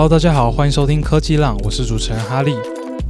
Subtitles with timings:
[0.00, 2.54] Hello，大家好，欢迎收听科技浪，我是主持人哈利。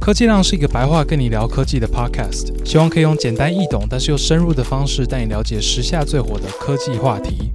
[0.01, 7.51] 科技浪是一个白话跟你聊科技的 Podcast，希望可以用简单易懂，但是又深入的方式带你了解时下最火的科技话题。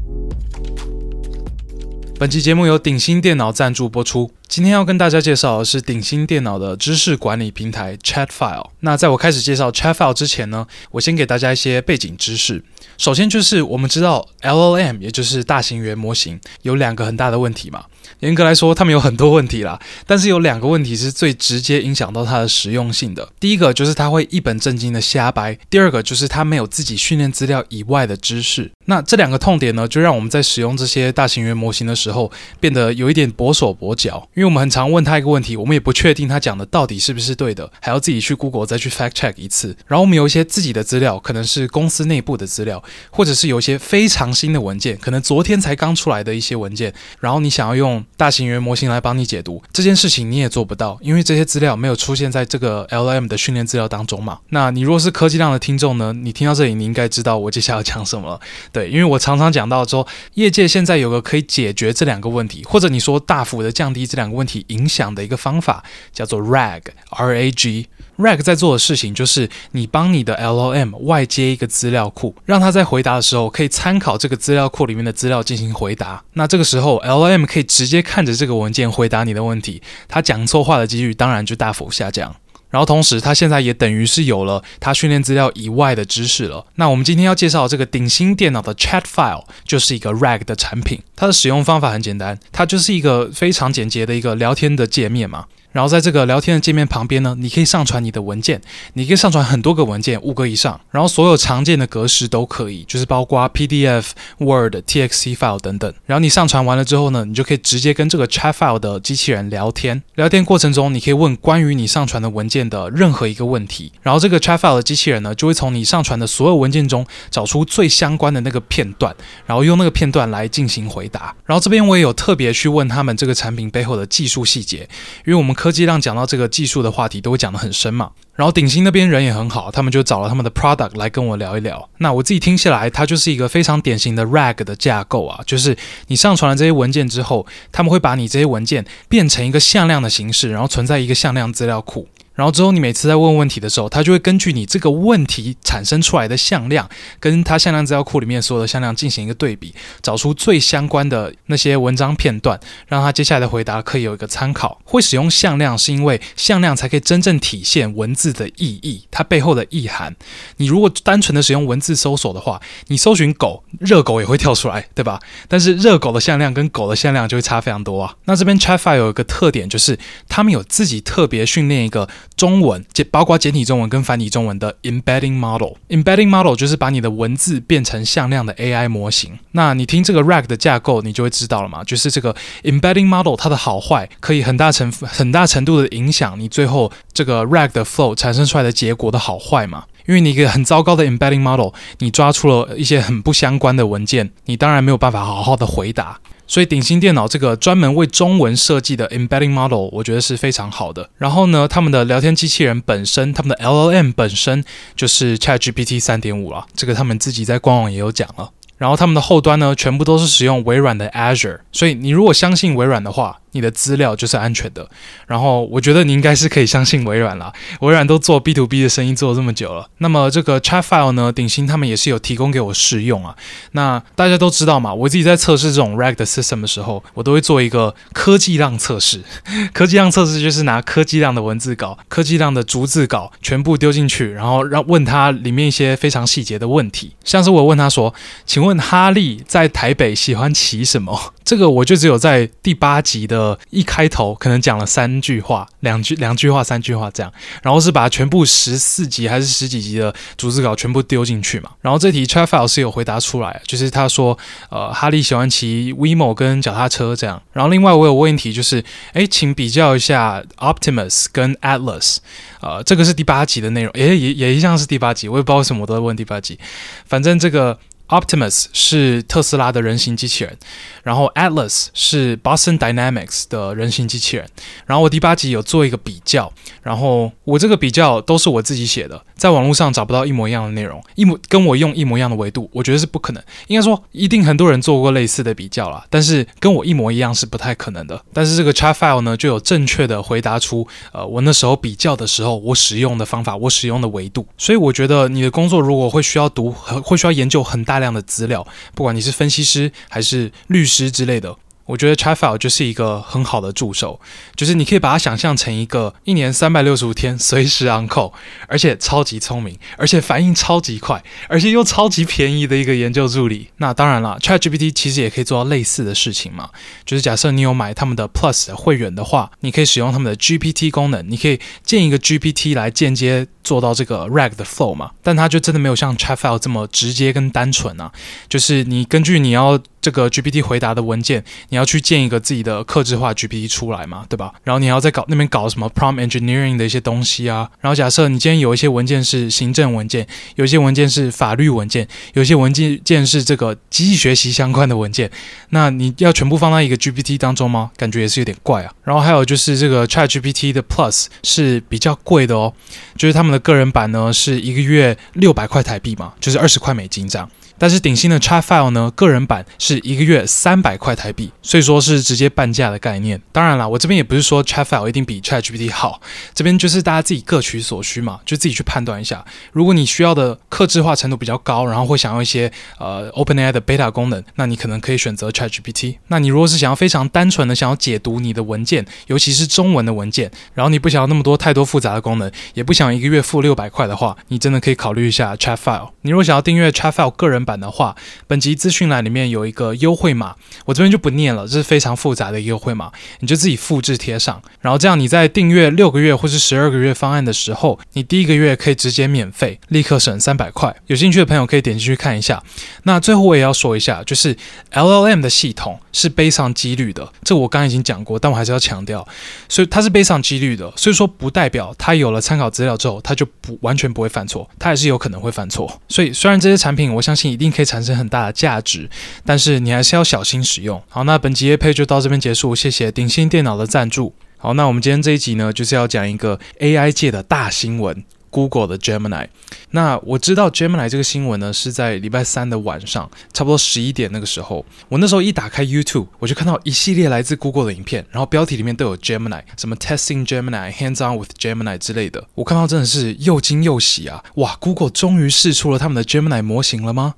[2.17, 4.31] 本期节目由鼎新电脑赞助播出。
[4.47, 8.69] 今天要跟大家介绍的是鼎新电脑的知识管理平台 Chatfile。
[8.81, 12.63] 那在我开始介绍 Chatfile 之前呢，我先给大家一些背景知识。
[12.97, 17.87] 首先就是我们知道 LLM，也就是大型语言模型，有两个很大的问题嘛。
[18.21, 23.29] 严格来说，他们有很多问题啦，但是有两个问题是最直接影响到它的实用性的。
[23.39, 28.71] 第一个就是它会一本正经的瞎掰，第二个就是它没有自己训练资料以外的知识。
[28.87, 32.31] 那这两个痛点呢，就让我们在使用这些大型语言模型的时候，
[32.61, 34.29] 变得有一点跛手跛脚。
[34.35, 39.77] 因为我们很常问他一个问题，我们也不确定他讲的到底是不是对的，还要自己去 Google 再去 fact check 一次。
[39.87, 54.41] 然后我们有一些自己的资料，可能是公司内部的资料，或者是有一些非常新的文件，可能昨天才刚出来的一些文件，然后你想要用用大型语言模型来帮你解读这件事情，你也做不到，因为这些资料没有出现在这个 L M 的训练资料当中嘛。
[54.49, 58.41] 那你如果是科技量的听众呢，你听到这里，你应该知道我接下来要讲什么了。
[58.73, 67.87] 对，因为我常常讲到说，业界现在有个可以解决这两个问题，或者你说大幅的降低这两个问题影响的一个方法，叫做 RAG，R-A-G。
[68.17, 76.23] RAG 在做的事情就是，你帮你的 LOM 外接一个资料库，让他在回答的时候可以参考这个资料库里面的资料进行回答。
[76.35, 82.37] 那这个时候，LOM 可以直接看着这个文件回答你的问题，他讲错话的几率当然就大幅下降。
[82.71, 86.67] 然后同时，他现在也等于是有了他训练资料以外的知识了。
[86.75, 91.01] 那我们今天要介绍这个鼎新电脑的 Chatfile 就是一个 RAG 的产品。
[91.15, 95.45] 它的使用方法很简单，它就是一个非常简洁的一个聊天的界面嘛。
[95.75, 105.93] 然后在这个聊天的界面旁边呢，你可以上传你的文件，你可以上传很多个文件，五个以上，然后所有常见的格式都可以，就是包括 PDF、Word、TXT file 等等。
[106.07, 110.01] 然后你上传完了之后呢，你就可以直接跟这个 Chatfile 的机器人聊天。
[110.15, 119.13] 聊天过程中，你可以问关于你上传的文件的任何一个问题，然后这个 Chatfile 的机器人呢，就会从你上传的所有文件中找出最相关的那个片段，
[119.45, 121.35] 然后用那个片段来进行回答。
[121.45, 124.89] 然后这边我也有特别去问他们这个产品背后的技术细节，
[125.27, 131.89] 因为我们科技浪讲到这个技术的话题都会讲得很深嘛，然后鼎新那边人也很好，他们就找了他们的 product 来跟我聊一聊。
[131.97, 135.75] 那我自己听下来，它就是一个非常典型的 RAG 的架构啊，就是
[136.09, 142.09] 你上传了这些文件之后，他们会把你这些文件变成一个向量的形式，然后存在一个向量资料库。
[142.35, 146.89] 然后之后，你每次在问问题的时候，它就会根据你这个问题产生出来的向量，
[147.21, 149.73] 跟它向量资料库里面所有的向量进行一个对比，
[150.03, 152.59] 找出最相关的那些文章片段，
[152.89, 154.81] 让它接下来的回答可以有一个参考。
[154.85, 160.17] 会使用向量，是因为向量才可以真正体现文字的意义，它背后的意涵。
[160.57, 165.21] 你如果单纯的使用文字搜索的话，你搜寻狗，热狗也会跳出来，对吧？
[165.47, 168.17] 但是热狗的向量跟狗的向量就会差非常多啊。
[168.25, 169.97] 那这边 c h a t f i 有一个特点，就是
[170.29, 172.09] 他们有自己特别训练一个。
[172.37, 175.75] 中文，简包括简体中文跟繁体中文的 embedding model。
[175.89, 179.39] embedding model 就是把你的文字变成向量的 AI 模型。
[179.53, 181.83] 那你听这个 RAG 的架构，你就会知道了嘛。
[181.85, 189.85] 就是这个 embedding model 它的好坏，可以很大程很大程度的影响你最后这个 RAG 的 flow 产生出来的结果的好坏嘛。
[190.07, 196.21] 因为你一个很糟糕的 embedding model，你抓出了一些很不相关的文件，你当然没有办法好好的回答。
[196.47, 201.09] 所以鼎新电脑这个专门为中文设计的 embedding model，我觉得是非常好的。
[201.17, 208.51] 然后呢，他们的聊天机器人本身，他们的 LLM 本身就是 ChatGPT 三点五了，这个他们自己在官网也有讲了。
[208.77, 214.89] 然后他们的后端呢，全部都是使用微软的 Azure，所以你如果相信微软的话，你的资料就是安全的，
[215.27, 217.53] 然后我觉得你应该是可以相信微软啦。
[217.81, 223.35] 微软都做 B to B 的生意做了这么久了，那么这个 Chatfile 呢，鼎新他们也是有提供给我试用啊。
[223.73, 229.23] 那大家都知道嘛，我自己在测试这种 RAG 的 system 的时候，我都会做一个科技浪测试。
[229.73, 238.15] 科技浪测试就是拿科技浪的文字稿、科技浪的逐字稿全部丢进去，然后让问他里面一些非常细节的问题，像是我问他说
[238.47, 247.33] ：“请问哈利在台北喜欢骑什么？”这个我就只有在第八集的呃一开头可能讲了三句话，两句两句话三句话这样，
[247.63, 254.39] 然后是把全部十四集还是十几集的逐字稿全部丢进去嘛，然后这题 Chatfile 是有回答出来，就是他说，
[254.71, 258.83] 呃，哈利喜欢骑 Waymo 跟脚踏车这样，然后另外我有问题就是，
[259.13, 262.19] 诶，请比较一下 Optimus 跟 Atlas，
[262.61, 266.59] 呃，这个是第八集的内容，诶，也也一样是第八集，我也不知道为什么我都在问第八集，
[267.07, 267.79] 反正这个。
[268.09, 270.57] Optimus 是特斯拉的人形机器人，
[271.03, 274.47] 然后 Atlas 是 Boston Dynamics 的人形机器人。
[274.87, 276.53] 然后我第八集有做一个比较，
[276.83, 283.43] 然后我这个比较都是我自己写的，在网络上找不到一模一样的内容，一模跟我用一模一样的维度，我觉得是不可能。
[283.69, 288.23] 应该说，一定很多人做过类似的比较啦，但是跟我一模一样是不太可能的。
[288.35, 294.47] 但是这个 chat file 呢，就有正确的回答出，呃，我那时候比较的时候，我使用的方法，我使用的维度。
[294.59, 297.94] 所以我觉得你的工作如果会需要读，会需要研究很大。
[297.95, 301.57] 大量的资料，不管你是分析师还是律师之类的。
[301.87, 304.19] 我觉得 ChatFile 就是一个很好的助手，
[304.57, 308.33] 就是你可以把它想象成一个一年三百六十五天随时 on call，
[308.69, 313.69] 而且超级聪明，而且反应超级快，而且又超级便宜的一个研究助理。
[313.77, 316.71] 那当然了，ChatGPT 其实也可以做到类似的事情嘛。
[317.05, 325.11] 就是假设你有买他们的 Plus 的会员的话，你可以使用他们的 GPT 功能，你可以建一个 GPT 来间接做到这个 RAG 的 flow 嘛。
[325.23, 328.11] 但它就真的没有像 ChatFile 这么直接跟单纯啊。
[328.49, 331.45] 就是你根据你要这个 GPT 回答的文件。
[331.75, 334.55] 你要去建一个自己的客制化 GPT 出来嘛，对吧？
[334.63, 337.69] 然后你要在搞那边搞什么 prompt engineering 的一些东西啊。
[337.81, 340.25] 然后假设你今天有一些文件是行政文件，
[340.55, 345.29] 有一些文件是法律文件，有一些文件件是这个机器学习相关的文件，
[345.71, 347.91] 那你要全部放在一个 GPT 当中吗？
[347.97, 348.95] 感觉也是有点怪啊。
[349.03, 352.73] 然后还有就是这个 ChatGPT 的 Plus 是比较贵的哦，
[353.17, 357.51] 就是他们的个人版呢是一个月六百块台币嘛，就是二十块美金这样。
[357.79, 363.41] 但是顶新的 ChatFile 呢，个人版是一个月三百块台币，所以说是直接半价的概念。
[363.53, 366.21] 当然啦，我这边也不是说 ChatFile 一定比 ChatGPT 好，
[366.55, 369.45] 这边就是大家自己各取所需嘛，就自己去判断一下。
[369.73, 376.19] 如果你需要的克制化程度比较高，然后会想要一些呃 OpenAI 的 beta 功能，那你可能可以选择 ChatGPT。
[376.29, 386.11] 那你如果是想要非常单纯的想要解读你的文件，尤其是中文的文件，然后你不想要那么多太多复杂的功能，也不想一个月付六百块的话，你真的可以考虑一下 ChatFile。
[386.23, 388.15] 你如果想要订阅 ChatFile 个人版的话，
[388.47, 400.95] 本集资讯栏里面有一个优惠码，我这边就不念了，这是非常复杂的优惠码，你就自己复制贴上，然后这样你在订阅六个月或是十二个月方案的时候，你第一个月可以直接免费，立刻省三百块。
[401.07, 402.63] 有兴趣的朋友可以点进去看一下。
[403.05, 404.57] 那最后我也要说一下，就是
[404.93, 409.27] LLM 的系统是背上几率的，这我刚刚已经讲过，但我还是要强调，
[409.69, 416.01] 所以它是背上几率的，所以说不代表它有了参考资料之后，它就不完全不会犯错，它还是有可能会犯错。
[416.09, 419.09] 所以虽然这些产品我相信一定可以产生很大的价值，
[419.47, 421.03] 但是你还是要小心使用。
[421.09, 424.35] 好，那本集配就到这边结束，谢谢鼎新电脑的赞助。
[424.59, 428.25] 好，那我们今天这一集呢，就是要讲一个 AI 界的大新闻。
[428.55, 429.49] Google 的 Gemini，
[429.91, 434.87] 那我知道 Gemini 这个新闻呢，是在礼拜三的晚上，差不多十一点那个时候。
[435.09, 442.47] 我那时候一打开 YouTube，我就看到一系列来自 Google 的影片，然后标题里面都有 Gemini，什么 Testing Gemini、Hands On with Gemini 之类的。
[442.55, 444.45] 我看到真的是又惊又喜啊！
[444.55, 447.35] 哇，Google 终于试出了他们的 Gemini 模型了吗？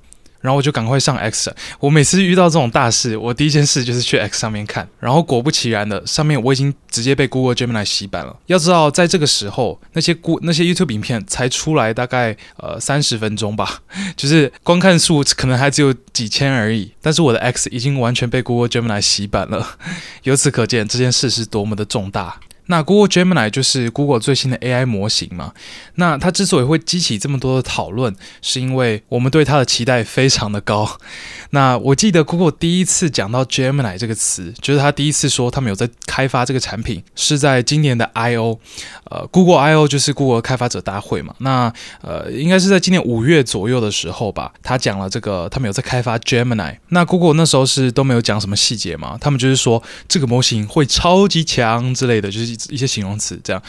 [0.47, 1.53] 然后我就赶快上 X。
[1.77, 4.87] 我每次遇到这种大事，我第一件事就是去 X 上面看。
[4.97, 8.33] 然后果不其然的，上面我已经直接被 Google Gemini 洗版了。
[8.45, 13.81] 要知道，在这个时候，那些 Go 那些 YouTube 影片才出来大概呃三十分钟吧，
[14.15, 16.93] 就是观看数可能还只有几千而已。
[17.01, 19.77] 但是我的 X 已经完全被 Google Gemini 洗版了。
[20.23, 22.39] 由此可见，这件事是多么的重大。
[22.67, 25.53] 那 Google Gemini 就是 Google 最新的 AI 模型嘛。
[25.95, 30.97] 那它之所以会激起这么多的讨论，是因为我们对它的期待非常的高。
[31.51, 38.59] 那我记得 Google 第一次讲到 Gemini 这个词，就是他第一次说他们有在开发这个产品，是在今年的 I/O，
[39.05, 41.33] 呃，Google I/O 就是 Google 开发者大会嘛。
[41.39, 41.71] 那
[42.01, 46.77] 呃，应该是在今年五月左右的时候吧，他讲了这个他们有在开发 Gemini。
[46.89, 53.61] 那 Google 那时候是都没有讲什么细节嘛，他们就是说这个模型会超级强之类的，就是一些形容词这样。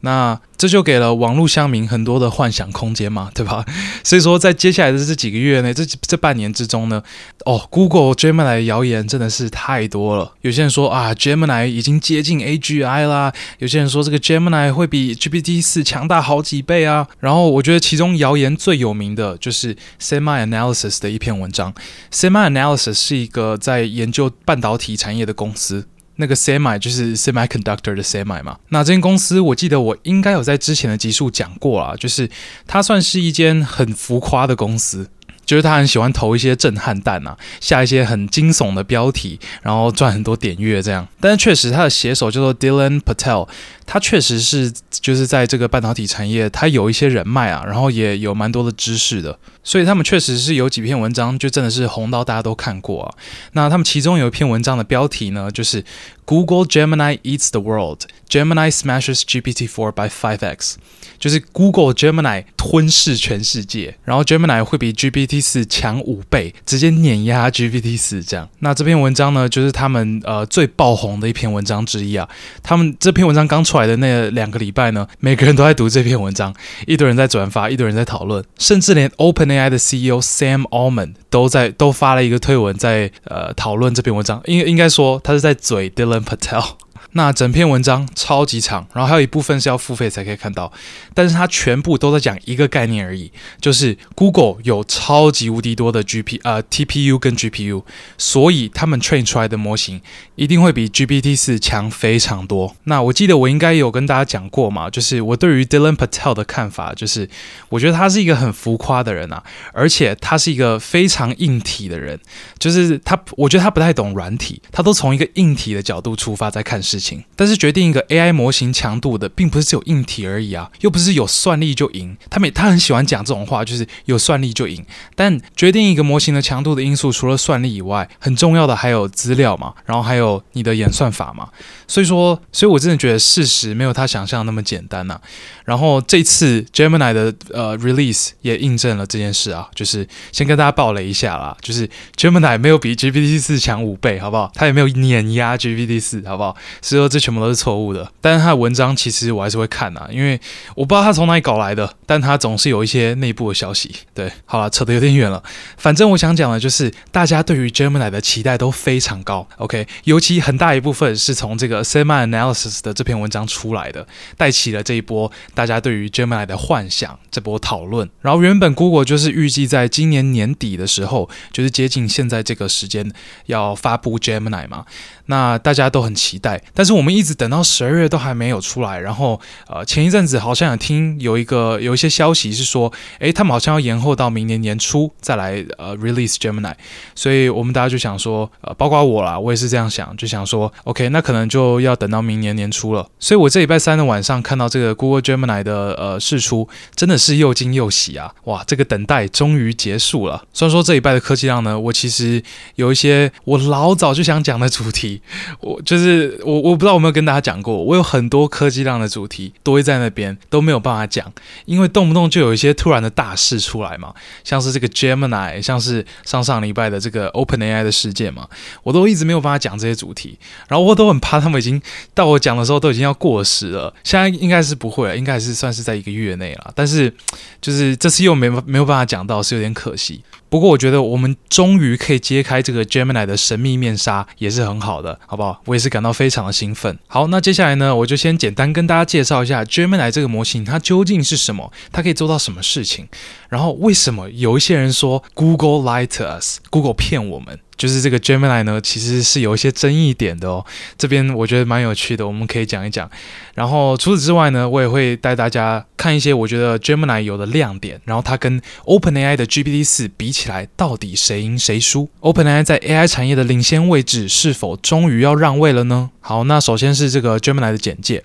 [0.00, 3.64] 那这就给了网络乡民很多的幻想空间嘛，对吧？
[4.04, 7.02] 所以说，在接下来的这几个月内，这这半年之中呢，
[7.44, 10.32] 哦，Google Gemini 的谣言真的是太多了。
[10.42, 17.06] 有些人说啊，Gemini 已经接近 AGI 啦；有些人说这个 Gemini 会比 GPT 四强大好几倍啊。
[17.20, 21.74] 然后我觉得其中谣言最有名的就是 SemiAnalysis 的一篇文章。
[22.12, 25.86] SemiAnalysis 是一个在研究半导体产业的公司。
[26.16, 32.30] 那个 semi 就是 semiconductor 的 semi 嘛，那这间公司我记得我应该有在之前的集数讲过啊，就是
[32.66, 35.08] 它算是一间很浮夸的公司。
[35.44, 41.06] 就是他很喜欢投一些震撼弹啊，下一些很惊悚的标题，然后赚很多点阅这样。
[41.20, 43.48] 但是确实，他的写手叫做 Dylan Patel，
[43.86, 49.38] 他确实是就是在这个半导体产业，他有一些人脉啊，然后也有蛮多的知识的。
[49.66, 53.14] 所以他们确实是有几篇文章，就真的是红到大家都看过啊。
[53.52, 55.82] 那他们其中有一篇文章的标题呢，就是
[56.24, 58.06] Google Gemini eats the world.
[58.28, 60.74] Gemini smashes GPT-4 by 5x，
[61.20, 68.48] 就是 Google Gemini 吞噬全世界，然后 Gemini 会比 GPT-4 强五倍，直接碾压 GPT-4 这样。
[68.58, 72.28] 那这篇文章呢，就是他们呃最爆红的一篇文章之一啊。
[72.62, 76.52] 他们这篇文章刚出来的那两个礼拜呢，每个人都在读这篇文章，
[76.86, 86.76] 一堆人在转发，一堆人在讨论，甚至连 OpenAI 的 CEO Sam Altman 都在都发了一个推文在呃讨论这篇文章，应应该说他是在嘴的 Patel。
[87.16, 90.72] 那整篇文章超级长，然后还有一部分是要付费才可以看到，
[91.14, 93.30] 但是它全部都在讲一个概念而已，
[93.60, 97.84] 就是 Google 有超级无敌多的 GP 呃 TPU 跟 GPU，
[98.18, 100.00] 所以他们 train 出来的模型
[100.34, 102.74] 一定会比 GPT 四强非常多。
[102.84, 107.30] 那我记得我应该有跟大家讲过嘛，就是我对于 Dylan Patel 的看法，就是
[107.68, 109.40] 我觉得他是一个很浮夸的人啊，
[109.72, 112.18] 而且他是一个非常硬体的人，
[112.58, 117.03] 就是他我觉得他不太懂软体，他都从一个硬体的角度出发在看事情。
[117.36, 122.16] 但是决定一个 AI 模型强度的，并不是只有硬体而已啊，又不是有算力就赢。
[122.30, 124.84] 他每他很喜欢讲这种话，就是有算力就赢。
[125.14, 131.48] 但决定一个模型的强度的因素，除了算力以外，很重要的还有资料嘛，然后还有你的演算法嘛。
[131.86, 135.20] 所以说，所以我真的觉得事实没有他想象那么简单呐、啊。
[135.64, 144.50] 然后这次 Gemini 的呃 release 也印证了这件事啊，就是先跟大家爆雷一下啦，就是 Gemini 没有比 GPT 四强五倍，好不好？
[144.54, 146.56] 它也没有碾压 GPT 四，好不好？
[146.82, 148.10] 所以说这全部都是错误的。
[148.20, 150.40] 但是他的文章其实我还是会看啊，因为
[150.74, 153.94] 我不知道他从哪里搞来的，但他总是有一些内部的消息。
[154.14, 155.42] 对，好了，扯得有点远了。
[155.76, 159.46] 反正我想讲的就是，大家对于 Gemini 的期待都非常高。
[159.56, 165.30] OK，尤其很大一部分是从这个 SemiAnalysis 的这篇文章出来的，带起了这一波。
[165.54, 173.12] 大家对于 Gemini 的幻想，这波讨论，然后原本 Google 就是预计在今年年底的时候，就是接近现在这个时间
[173.46, 174.84] 要发布 Gemini 嘛，
[175.26, 186.74] 那大家都很期待，但是我们一直等到十二月都还没有出来，然后呃前一阵子好像有听有一个有一些消息是说，诶，他们好像要延后到明年年初再来呃 release Gemini，
[187.14, 195.54] 所以我们大家就想说，呃包括我啦，我也是这样想，就想说，OK，那可能就要等到明年年初了，所以我这礼拜三的晚上看到这个 Google Gemini。
[195.64, 198.32] 的呃试出真的是又惊又喜啊！
[198.44, 200.44] 哇，这个等待终于结束了。
[200.52, 202.42] 虽然说这礼拜的科技量呢，我其实
[202.74, 205.13] 有一些我老早就想讲的主题，
[205.60, 211.32] 我就是我我不知道有没有跟大家讲过，我有很多科技量的主题堆在那边都没有办法讲，
[211.66, 218.48] 因为动不动就有一些突然的大事出来嘛，像是这个 Gemini，像是上上礼拜的这个 OpenAI 的事件嘛，
[218.82, 220.36] 我都一直没有办法讲这些主题，
[220.68, 221.80] 然后我都很怕他们已经
[222.14, 225.34] 到我讲的时候都已经要过时了，现在应该是不会了，应该。
[225.44, 227.12] 是算是在一个月内了，但是
[227.60, 230.22] 就是这次又没没有办法讲到，是有点可惜。
[230.54, 235.60] 不过我觉得我们终于可以揭开这个 Gemini 的神秘面纱，也是很好的，好不好？
[235.64, 236.96] 我也是感到非常的兴奋。
[237.08, 241.72] 好，那接下来呢，我就先简单跟大家介绍一下 Gemini 这个模型，它究竟是什么？
[241.90, 243.08] 它可以做到什么事情？
[243.48, 247.58] 然后为什么有一些人说 Google lied to us，Google 骗我们？
[247.76, 250.64] 就是这个 Gemini 呢，其实是有一些争议点的哦。
[250.96, 253.10] 这边我觉得蛮有趣的，我们可以讲一讲。
[253.54, 258.00] 然后除此之外呢，我也会带大家看一些我觉得 Gemini 有的亮点。
[258.04, 266.10] 然后它跟 OpenAI 的 GPT 四比起来，到底谁赢谁输？OpenAI 在 AI 产业的领先位置是否终于要让位了呢？
[266.20, 268.22] 好，那首先是这个 Gemini 的简介。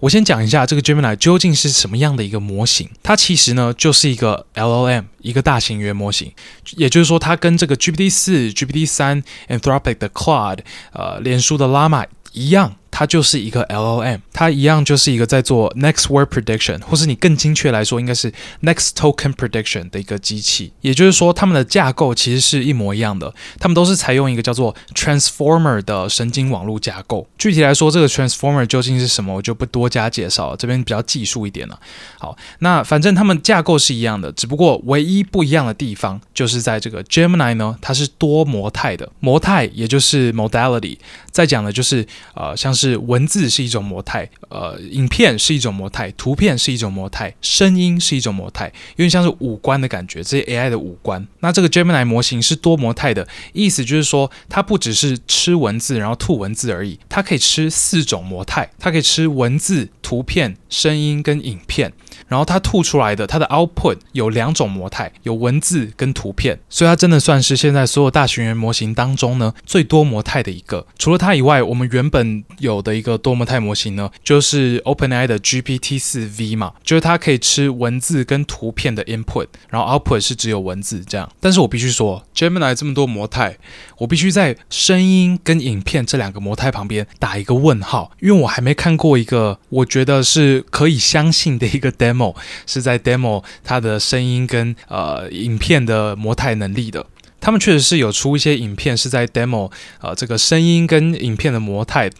[0.00, 2.88] 我先讲一下这个 Gemini 究竟是什么样的一个模型。
[3.02, 6.32] 它其实呢就是一个 LLM，一个大型语言模型。
[6.76, 10.60] 也就是说，它跟这个 GPT 四、GPT 三、Anthropic 的 Claude、
[10.92, 12.76] 呃，脸书的 Llama 一样。
[12.90, 18.32] 它就是一个 LLM，它一样就是一个在做 next word prediction，或是你更精确来说，应该是
[18.62, 20.72] next token prediction 的一个机器。
[20.80, 27.26] 也就是说，它们的架构其实是一模一样的，它们都是采用一个叫做 transformer 的神经网络架构。
[27.38, 31.78] 具体来说，这个 transformer 究竟是什么，我就不多加介绍了，这边比较技术一点了。
[32.18, 40.98] 好，那反正它们架构是一样的，只不过唯一不一样的地方就是在这个 Gemini 呢，它是多模态的，模态也就是 modality，
[41.30, 42.04] 再讲的就是
[42.34, 42.79] 呃，像是。
[42.80, 51.26] 是文字是一种模态，呃，影片是一种模态，图片是一种模态，声音是一种模态，有点像是五官的感觉，这些 AI 的五官。
[51.40, 61.92] 那这个 Gemini 模型是多模态的，意思就是说，它不只是吃文字然后吐文字而已，它可以吃四种模态，它可以吃文字、图片、声音跟影片。
[62.28, 70.86] 然后它吐出来的它的 output 有两种模态，有文字跟图片，所以它真的算是现在所有大型语言模型当中呢最多模态的一个。
[70.98, 81.30] 除了它以外，我们原本有有的一个多模态模型呢，就是 OpenAI 的 GPT-4V 嘛，就是它可以吃文字跟图片的 input，然后 output 是只有文字这样。
[81.40, 83.56] 但是我必须说，Gemini 这么多模态，
[83.98, 92.34] 我必须在声音跟影片这两个模态旁边打一个问号，因为我还没看过一个我觉得是可以相信的一个 demo，
[92.66, 97.04] 是在 demo 它的声音跟呃影片的模态能力的。
[97.42, 99.72] 他们确实是有出一些影片是在 demo，
[100.02, 102.10] 呃，这个声音跟影片的模态，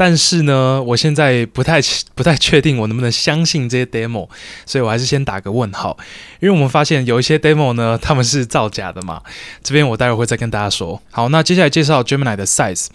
[0.00, 1.78] 但是呢，我现在不太
[2.14, 4.26] 不太确定我能不能相信这些 demo，
[4.64, 5.94] 所以我还是先打个问号，
[6.40, 9.20] 因为我们发现有一些 demo 呢，他们是造假的嘛，
[9.62, 11.02] 这边我待会会再跟大家说。
[11.10, 12.86] 好，那接下来介绍 Gemini 的 size，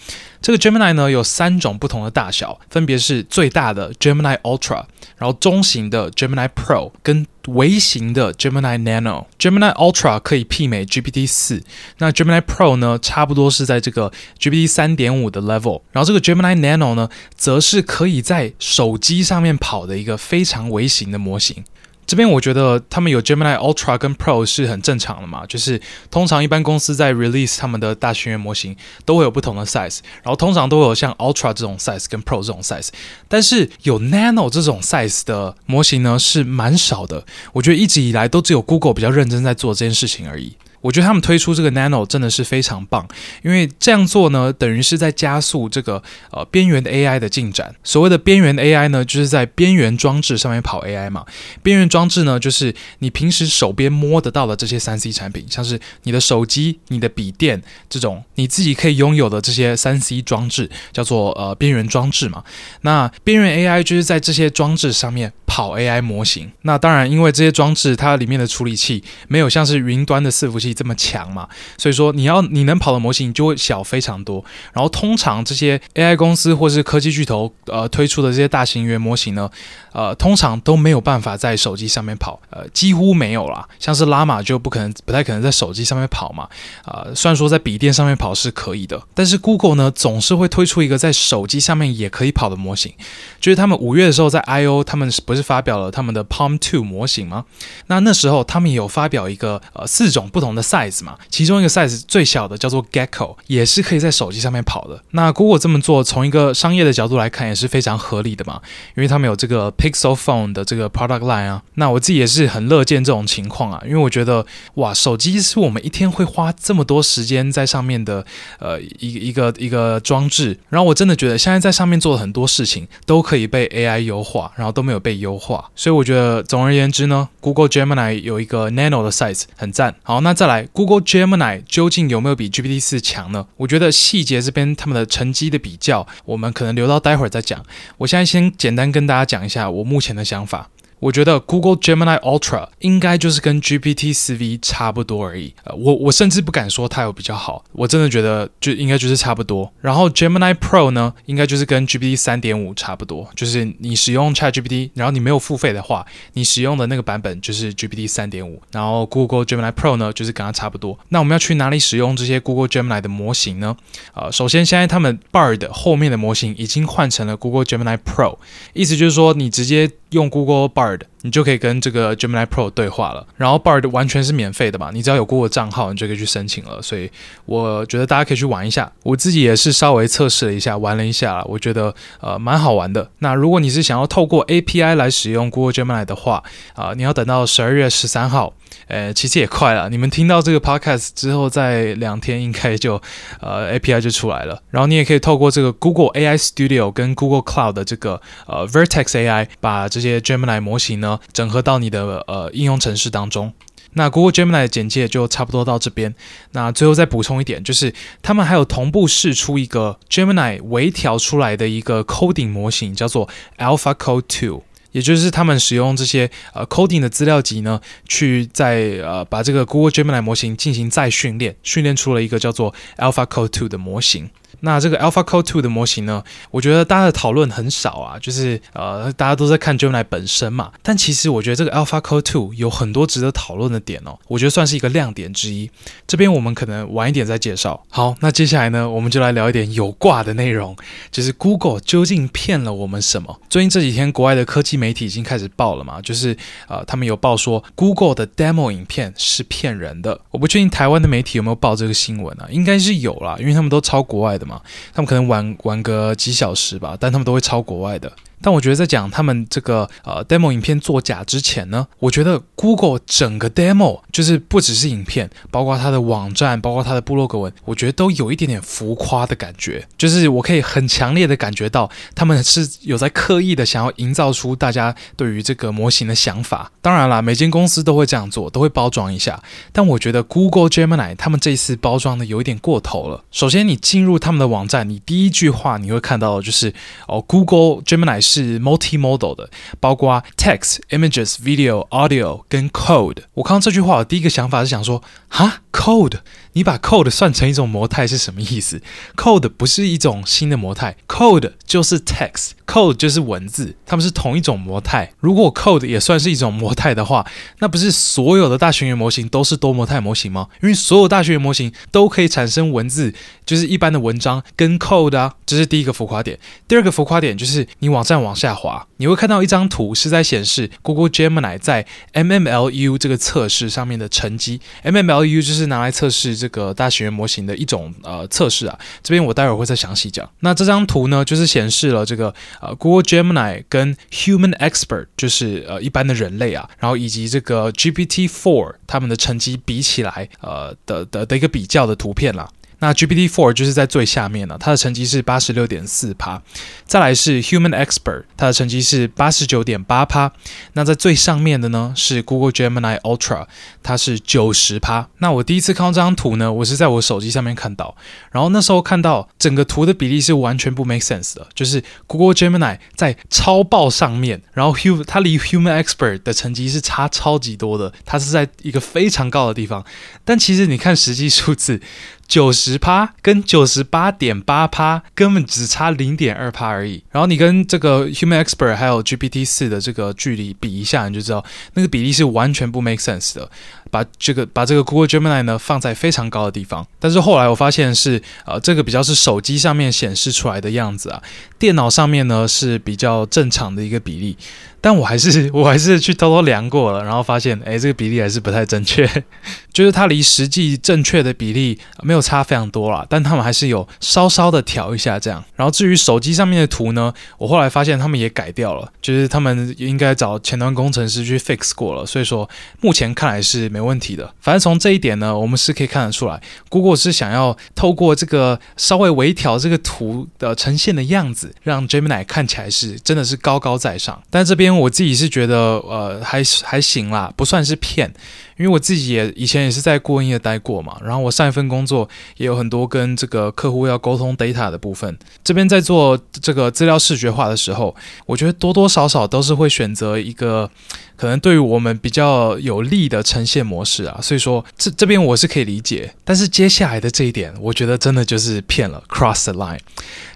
[0.41, 4.85] 这个 Gemini 呢有三种不同的大小，分别是最大的 Gemini Ultra，
[5.17, 9.25] 然后中型的 Gemini Pro 跟微型的 Gemini Nano。
[9.37, 11.61] Gemini Ultra 可以媲美 GPT 四，
[11.99, 21.63] 那 Gemini Pro 呢，差不多是在这个 GPT 三点五的 level，然后这个 Gemini Nano 呢，则是可以在手机上面跑的一个非常微型的模型。
[22.07, 28.75] 这边我觉得他们有 Gemini Ultra 跟 Pro 是很正常的嘛，就是通常一般公司在 release 他们的大型语言模型
[29.05, 32.89] 都会有不同的 size，然后通常都会有像 Ultra 这种 size 跟 Pro 这种 size，
[33.27, 40.55] 但是有 Nano 这种 size 的模型呢是蛮少的，我觉得一直以来都只有 Google 比较认真在做这件事情而已。
[40.85, 43.07] 我觉得他们推出这个 Nano 真的是非常棒，
[43.41, 47.73] 因为这样做呢，等于是在加速这个呃边缘的 AI 的进展。
[47.83, 51.25] 所谓的边缘 AI 呢，就是在边缘装置上面跑 AI 嘛。
[51.63, 62.43] 边缘装置呢，就是你平时手边摸得到的这些 3C 产品，像是你的手机、你的笔电这种你自己可以拥有的这些 3C 装置，叫做呃边缘装置嘛。
[62.81, 66.51] 那边缘 AI 就是在这些装置上面跑 AI 模型。
[66.61, 70.74] 那当然，因为这些装置它里面的处理器没有像是云端的伺服器。
[70.75, 74.43] 这么强嘛，所以说你要你能跑的模型就会小非常多。
[74.73, 79.49] 然后通常这些 AI 公司或是科技巨头呃推出的这些大型语言模型呢，
[79.93, 83.65] 呃通常都没有办法在手机上面跑，呃几乎没有啦。
[83.79, 86.43] 像是拉玛就不可能，不太可能在手机上面跑嘛。
[86.83, 92.93] 啊、呃，虽然说在笔电上面跑是可以的，但是 Google 呢总是会推出一个在手机上面也可以跑的模型。
[93.39, 97.45] 就是他们五月的时候在 I/O 他们不是发表了他们的 Palm Two 模型吗？
[97.87, 100.64] 那那时候他们也有发表一个呃四种不同的。
[100.65, 105.03] Size 嘛，其中一个 size 最小的叫做 Gecko，也是可以在手机上面跑的。
[105.11, 108.61] 那 Google 这么做，从一个商业的角度来看，也是非常合理的嘛，
[108.95, 111.61] 因为他们有这个 Pixel Phone 的这个 product line 啊。
[111.75, 114.45] 那我自己也是很乐见这种情况啊，因为我觉得
[114.75, 118.25] 哇，手机是我们一天会花这么多时间在上面的
[118.59, 129.95] 呃一一个一个装置，然后我真的觉得现在在上面做的很多事情都可以被 AI 优化，然后都没有被优化，所以我觉得总而言之呢，Google Gemini 有一个 Nano 的 size 很赞。
[130.03, 130.69] 好，那在再来。
[130.73, 133.47] Google Gemini 究竟有没有比 GPT 四强呢？
[133.57, 137.65] 我觉得细节这边他们的成绩的比较，我们可能留到待会儿再讲。
[137.97, 140.69] 我现在先简单跟大家讲一下我目前的想法。
[141.05, 145.53] 我觉得 Google Gemini Ultra 应该就是跟 GPT-4V 差不多而已。
[145.63, 149.71] 呃，我我甚至不敢说它有比较好，我真的觉得就应该就是差不多。
[149.81, 158.57] 然后 Gemini Pro 呢，应该就是跟 GPT 3.5差不多，就是你使用 ChatGPT，然后你没有付费的话，你使用的那个版本就是 GPT 3.5。
[158.71, 160.97] 然后 Google Gemini Pro 呢，就是跟它差不多。
[161.09, 163.77] 那我们要去哪里使用这些 Google Gemini 的模型呢？
[164.15, 168.39] 呃，首先现在他们 Bard 后面的模型已经换成了 Google Gemini Pro，
[168.73, 171.14] 意思就是说你直接用 Google Bard，hard.
[171.25, 173.25] 你就可以跟这个 Gemini Pro 对话了。
[173.35, 176.79] 然后 Bard 完全是免费的嘛，你只要有 Google 账号，你就可以去申请了。
[176.83, 177.09] 所以
[177.45, 178.91] 我觉得大家可以去玩一下。
[179.01, 183.09] 我自己也是稍微测试了一下，玩了一下，我觉得呃蛮好玩的。
[183.19, 186.43] 那如果你是想要透过 API 来使用 Google Gemini 的话，
[186.75, 188.53] 啊、你要等到十二月十三号。
[188.87, 189.89] 呃，其实也快了。
[189.89, 193.01] 你们听到这个 podcast 之后，在两天应该就
[193.39, 194.61] 呃 API 就出来了。
[194.69, 203.53] 然后你也可以透过这个 Google AI Studio 跟 Google Cloud 的这个呃 Vertex AI，把这些 Gemini 模型呢整合到你的呃应用程式当中。
[203.97, 206.13] 那 Google Gemini 的简介就差不多到这边。
[206.51, 214.61] 那最后再补充一点，就是他们还有同步释出一个 Gemini 微调出来的一个 coding 模型，叫做 AlphaCode 2。
[214.91, 224.29] 也就是他们使用这些呃 coding 的资料集呢，去在呃把这个 Google Gemini 模型进行再训练，训练出了一个叫做 AlphaCode 2的模型。
[224.61, 230.71] 那这个 AlphaCode 2的模型呢，我觉得大家的讨论很少啊，就是呃，大家都在看 Gemini 本身嘛。
[230.81, 235.69] 但其实我觉得这个 AlphaCode 2有很多值得讨论的点哦，我觉得算是一个亮点之一。
[236.07, 237.83] 这边我们可能晚一点再介绍。
[237.89, 240.75] 好，那接下来呢，我们就来聊一点有挂的内容，
[241.11, 243.41] 就是 Google 究竟骗了我们什么？
[243.49, 246.37] 最近这几天，国外的科技媒体已经开始报了嘛，就是
[246.67, 250.21] 呃，他们有报说 Google 的 demo 影片是骗人的。
[250.31, 254.44] 我不确定台湾的媒体有没有报这个新闻啊，应该是有啦，因为他们都抄国外的。
[254.45, 254.61] 嘛，
[254.93, 258.11] 他们可能玩玩个几小时吧，但他们都会抄国外的。
[258.45, 269.87] 但我觉得在讲他们这个呃 demo 影片作假之前呢，我觉得 Google 整个 demo 就是不只是影片，包括它的网站，包括它的部落格文，我觉得都有一点点浮夸的感觉。
[269.97, 276.71] 就是我可以很强烈的感觉到他们是有在刻意的想要营造出大家对于这个模型的想法。
[276.83, 279.41] 当然啦，每间公司都会这样做，都会包装一下。
[279.71, 283.23] 但我觉得 Google Gemini 他们这一次包装的有一点过头了。
[283.31, 286.71] 首先，你进入他们的网站，你第一句话你会看到的就是
[287.07, 293.23] 哦，Google Gemini 是是 multimodal 的，包括 text、images、video、audio 跟 code。
[293.35, 296.19] 我看到这句话，我第一个想法是想说，哈，code，
[296.53, 298.81] 你把 code 算成一种模态是什么意思
[299.15, 305.11] ？code 不是一种新的模态，code 就是 text，code 就是文字，它们是同一种模态。
[305.19, 307.25] 如果 code 也算是一种模态的话，
[307.59, 310.47] 那不是所有的大型语模型都是多模态模型吗？
[310.63, 313.13] 因为所有大型语模型都可以产生文字，
[313.45, 316.39] 就是一般的文章跟 code 啊，这是第一个浮夸点。
[316.67, 318.15] 第二个浮夸点就是你网站。
[318.15, 324.61] 往下滑，你会看到一张图，是在显示 Google Gemini 在 MMLU 这个测试上面的成绩。
[324.83, 328.77] MMLU 就是拿来测试这个大型模型的一种呃测试啊。
[329.03, 330.29] 这边我待会儿会再详细讲。
[330.39, 342.49] 那这张图呢，就是显示了这个呃 Google Gemini 跟 Human Expert，就是呃一般的人类啊，然后以及这个 GPT Four 他们的成绩比起来，呃的的的一个比较的图片啦。
[342.85, 346.39] 那 GPT-4 就是在最下面了，它的成绩是八十六点四趴，
[346.85, 350.31] 再来是 Human Expert，它的成绩是八十九点八趴。
[350.73, 353.47] 那在最上面的呢是 Google Gemini Ultra，
[353.81, 355.09] 它是九十趴。
[355.17, 357.97] 那我第一次看到这张图呢，我是在我手机上面看到，
[358.31, 369.83] 然后那时候看到整个图的比例是完全不 make sense 的，就是 Google Gemini 在超爆上面，然后 Hum 它离 Human Expert 的成绩是差超级多的，它是在一个非常高的地方，
[370.23, 371.81] 但其实你看实际数字。
[372.27, 377.03] 九十趴跟九十八点八趴根本只差零点二趴而已。
[377.11, 383.49] 然后你跟这个 Human Expert 还有 GPT 四的这个距离比一下，你就知道那个比例是完全不 make sense 的。
[383.91, 391.21] 把这个把这个 Google Gemini 呢放在非常高的地方，但是后来我发现是呃这个比较是手机上面显示出来的样子啊，
[391.57, 394.37] 电脑上面呢是比较正常的一个比例。
[394.85, 399.09] 但我还是 我还是去偷偷量过了，然后发现，哎，这个比例还是不太正确，
[399.73, 405.43] 就是它离实际正确的比例没有差非常多啦，但他们还是有稍稍的调一下这样。
[405.55, 412.47] 然后至于手机上面的图呢，我后来发现他们也改掉了，就是他们应该找前端工程师去 fix 过了，所以说
[412.79, 414.31] 目前看来是没问题的。
[414.39, 424.74] 反正从这一点呢，我们是可以看得出来，Google 是想要透过这个稍微微调这个图的呈现的样子，让 Gemini 看起来是真的是高高在上，但这边。
[424.79, 428.13] 我自己是觉得，呃，还还行啦，不算是骗。
[428.57, 435.17] 因为我自己也以前也是在顾问业待过嘛，然后我上一份工作也有很多跟这个客户要沟通 data 的部分。
[435.43, 440.69] 这边在做这个资料视觉化的时候，我觉得多多少少都是会选择一个
[441.17, 444.19] 可能对于我们比较有利的呈现模式啊。
[444.21, 449.79] 所以说这这边我是可以理解，但是接下来的这一点，我觉得真的就是骗了，cross the line。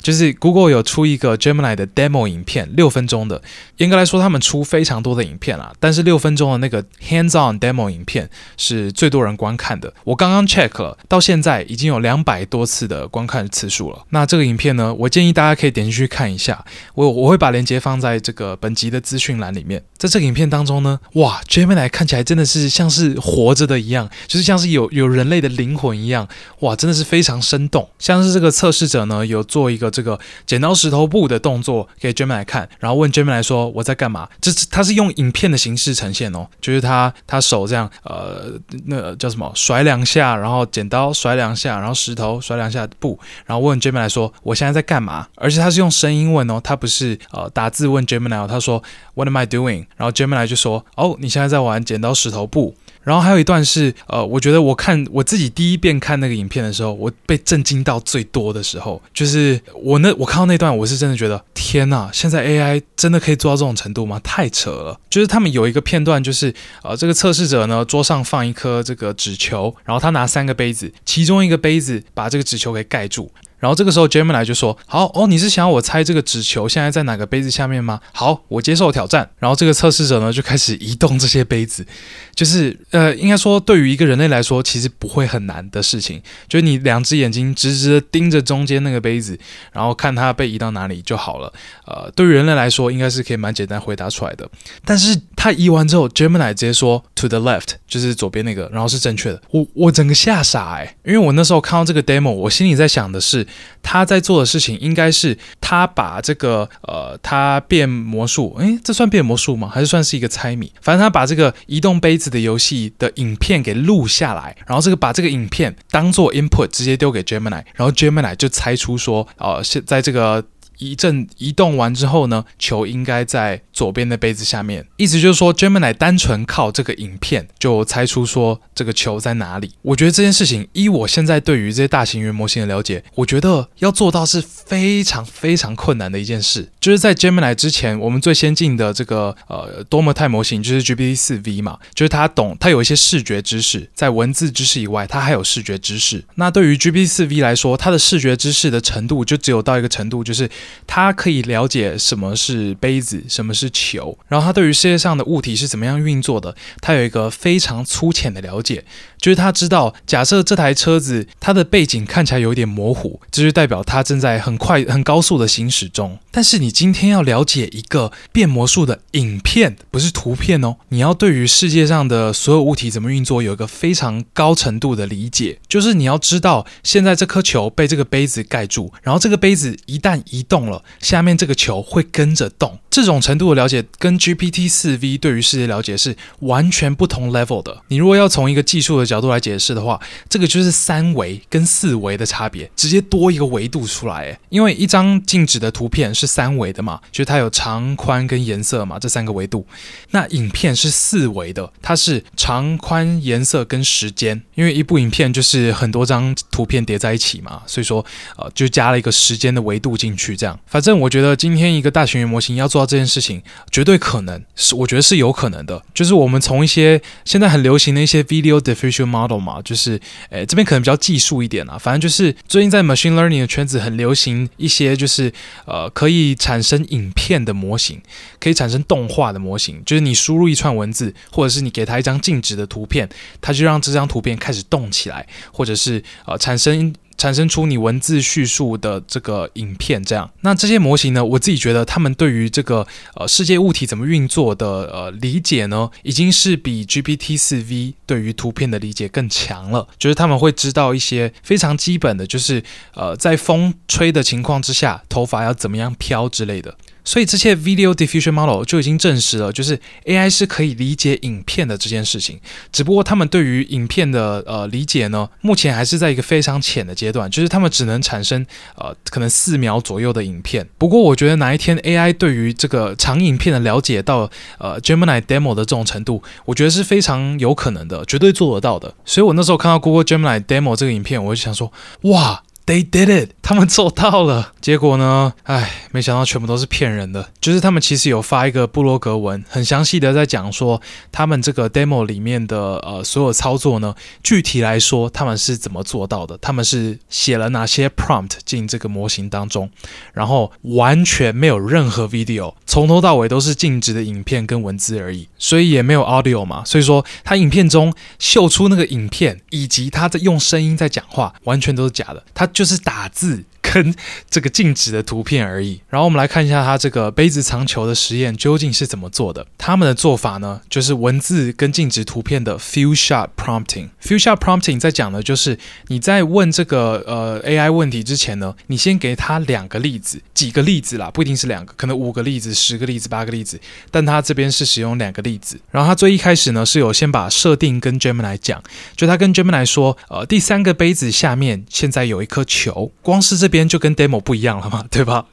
[0.02, 3.42] 就是 Google 有出一个 Gemini 的 demo 影片，六分钟的。
[3.78, 8.09] 严格来说，他们出非常多的影片啊，但是六分钟的那个 hands-on demo 影片。
[8.10, 14.06] 片是最多人观看的，我刚刚 check 了，到现在已经有两百多次的观看次数了。
[14.10, 19.84] 那这个影片呢，我建议大家可以点进去看一下，我我会把链接放在这个本集的资讯栏里面。
[20.00, 26.28] 在这个影片当中呢，哇，Gemini 看起来真的是像是活着的一样，就是像是有有人类的灵魂一样，
[26.62, 27.88] 哇，真的是非常生动。
[28.00, 34.28] 像是这个测试者呢，有做一个这个剪刀石头布的动作给 Gemini 看，然后问 Gemini 说我在干嘛？
[34.42, 37.92] 这是他是用影片的形式呈现哦，就是他他手这样。
[38.04, 38.52] 呃，
[38.86, 39.52] 那叫什么？
[39.56, 48.82] 甩两下，然后剪刀甩两下，然后石头甩两下布，然后问 Gemini 说：“我现在在干嘛？”而且他是用声音问哦，他不是呃打字问 Gemini，他说
[49.16, 52.76] ：“What am I doing？” 然后 Gemini 就说：“哦，你现在在玩剪刀石头布。”
[53.10, 64.22] 然后还有一段是，呃，我觉得我看我自己第一遍看那个影片的时候，我被震惊到最多的时候，就是我那我看到那段，我是真的觉得天呐，现在 AI 真的可以做到这种程度吗？
[64.24, 65.00] 太扯了！
[65.10, 73.32] 就是他们有一个片段，就是呃，这个测试者呢，桌上放一颗这个纸球，然后他拿三个杯子，其中一个杯子把这个纸球给盖住。
[73.60, 78.00] 然后这个时候，Gemini 就说：“好哦，你是想要我猜这个纸球现在在哪个杯子下面吗？
[78.14, 81.86] 好，我接受挑战。”然后这个测试者呢就开始移动这些杯子，
[82.34, 89.38] 就是呃，应该说对于一个人类来说，其实不会很难的事情，就是你两只眼睛直直的盯着中间那个杯子，
[89.74, 91.52] 然后看它被移到哪里就好了。
[91.86, 94.50] 呃，对于人类来说，应该是可以蛮简单回答出来的。
[94.86, 99.42] 但是他移完之后，Gemini 直接说 “to the left”，就是左边那个，然后是正确的。
[99.52, 103.46] 我我整个吓傻诶，因为我那时候看到这个 demo，我心里在想的是。
[103.82, 109.70] 他在做的事情应该是他把这个呃，他变魔术，诶，这算变魔术吗？
[109.74, 110.72] 还是算是一个猜谜？
[110.82, 120.44] 反正他把这个移动杯子的游戏的影片给录下来，然后这个把这个影片当做 input 直接丢给 Gemini，然后 Gemini 就猜出说，呃，现在这个。
[120.80, 124.86] 一阵移动完之后呢，球应该在左边的杯子下面。
[124.98, 129.72] 意思就是说，Gemini 单纯靠这个影片就猜出说这个球在哪里。
[129.84, 136.70] 我觉得这件事情，依我现在对于这些大型语言模型的了解，我觉得要做到是非常非常困难的一件事。
[136.80, 146.24] 就是在 Gemini 之前，我们最先进的这个呃多模态模型就是 GPT-4V 嘛，就是它懂，它有一些视觉知识，在文字知识以外，它还有视觉知识。
[146.36, 150.50] 那对于 GPT-4V 来说，它的视觉知识的程度就只有到一个程度，就是
[150.88, 158.84] 他可以了解什么是杯子，什么是球，然后他对于世界上的物体是怎么样运作的，他有一个非常粗浅的了解，
[159.18, 166.20] 就是他知道，假设这台车子它的背景看起来有点模糊，这就代表它正在很快、很高速的行驶中。
[166.32, 180.59] 但是你今天要了解一个变魔术的影片，不是图片哦，你要对于世界上的所有物体怎么运作有一个非常高程度的理解，就是你要知道，现在这颗球被这个杯子盖住，然后这个杯子一旦移动。
[180.60, 182.78] 动了，下面这个球会跟着动。
[182.90, 187.84] 这种程度的了解跟 GPT-4V 对于世界了解是完全不同 level 的。
[187.88, 194.38] 你如果要从一个技术的角度来解释的话，这个就是三维跟四维的差别，直接多一个维度出来。
[194.50, 199.66] 因为一张静止的图片是三维的嘛，就是它有长宽跟颜色嘛，这三个维度。
[200.12, 204.42] 那影片是四维的，它是长宽、颜色跟时间。
[204.56, 208.04] 因为一部影片就是很多张图片叠在一起嘛，所以说
[208.36, 210.49] 呃就加了一个时间的维度进去，这样。
[210.66, 215.84] 反正我觉得今天一个大型语言模型要做到这件事情，绝对可能是，我觉得是有可能的。
[215.94, 221.78] 就是我们从一些现在很流行的一些 video diffusion model 嘛，就是，诶，这边可能比较技术一点啊。
[221.78, 225.32] 反正就是最近在 machine learning 的圈子很流行一些，就是
[225.66, 228.02] 呃，可以产生影片的模型，
[228.40, 229.82] 可以产生动画的模型。
[229.86, 233.10] 就是你输入一串文字，或者是你给它一张静止的图片，
[233.42, 236.94] 它就让这张图片开始动起来，或者是呃产生。
[237.20, 249.86] 产生出你文字叙述的这个影片，这样，那这些模型呢，我自己觉得他们对于这个呃世界物体怎么运作的呃理解呢，已经是比 GPT 四 V 对于图片的理解更强了。
[250.00, 256.78] 就是他们会知道一些非常基本的，就是呃在风吹的情况之下，头发要怎么样飘之类的。
[257.10, 262.40] 所以这些 Video Diffusion Model 就已经证实了，就是 AI 是可以理解影片的这件事情。
[262.72, 268.46] 只不过他们对于影片的呃理解呢，目前还是在一个非常浅的阶段，就是他们只能产生
[268.76, 270.70] 呃可能四秒左右的影片。
[270.78, 278.94] 不过我觉得哪一天 AI 对于这个长影片的了解到呃 Gemini Demo 的这种程度，我觉得是非常有可能的，绝对做得到的。
[279.04, 284.54] 所以我那时候看到 Google Gemini Demo 这个影片，我就想说，哇！They did it， 他们做到了。
[284.62, 285.34] 结果呢？
[285.44, 287.32] 唉，没想到全部都是骗人的。
[287.42, 290.80] 就是他们其实有发一个部落格文，很详细的在讲说
[291.12, 296.38] 他们这个 demo 里面的呃所有操作呢，具体来说他们是怎么做到的？
[296.38, 299.72] 他们是写了哪些 prompt 进这个模型当中，
[300.14, 306.64] 然后完全没有任何 video，从头到尾都是静止的影片跟文字而已，所以也没有 audio 嘛。
[306.64, 312.24] 所以说他影片中秀出那个影片以及他在用声音在讲话，完全都是假的。
[312.36, 312.48] 他。
[312.60, 313.46] 就是打字。
[313.62, 313.94] 跟
[314.30, 315.82] 这个静止的图片而已。
[315.90, 319.46] 然后我们来看一下它这个杯子藏球的实验究竟是怎么做的。
[319.58, 323.90] 他们的做法呢，就是文字跟静止图片的 few shot prompting。
[324.02, 333.60] few shot prompting 在讲的就是你在问这个呃 AI 问题之前呢，你先给他两个例子，几个例子啦，不一定是两个，可能五个例子、十个例子、八个例子。
[333.92, 335.60] 但他这边是使用两个例子。
[335.72, 338.64] 然后他最一开始呢是有先把设定跟 Gemini 讲，
[338.96, 343.70] 就他跟 Gemini 说，呃，第三个杯子下面现在有一颗球，光是这边。
[343.70, 345.26] 就跟 demo 不一样了嘛， 对吧？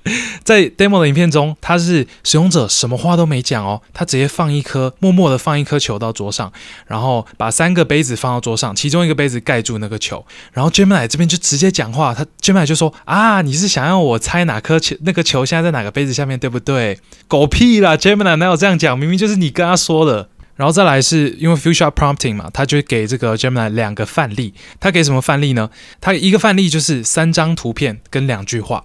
[0.45, 6.53] 在 demo 的影片中，他是使用者什么话都没讲哦，他直接放一颗，默默的放一颗球到桌上，
[6.87, 14.95] 然后把三个杯子放到桌上，其中一个杯子盖住那个球，然后 Gemini 这边就直接讲话，他 Gemini 就说啊，你是想要我猜哪颗球？
[15.01, 16.99] 那个球现在在哪个杯子下面，对不对？
[17.27, 18.99] 狗屁啦，Gemini 哪有这样讲？
[18.99, 20.29] 明明就是你跟他说的。
[20.57, 24.55] 然后再来是因为 few shot prompting 嘛，他就给这个 Gemini 两个范例。
[24.81, 25.71] 他给什么范例呢？
[26.01, 28.85] 他一个范例就是三张图片跟两句话。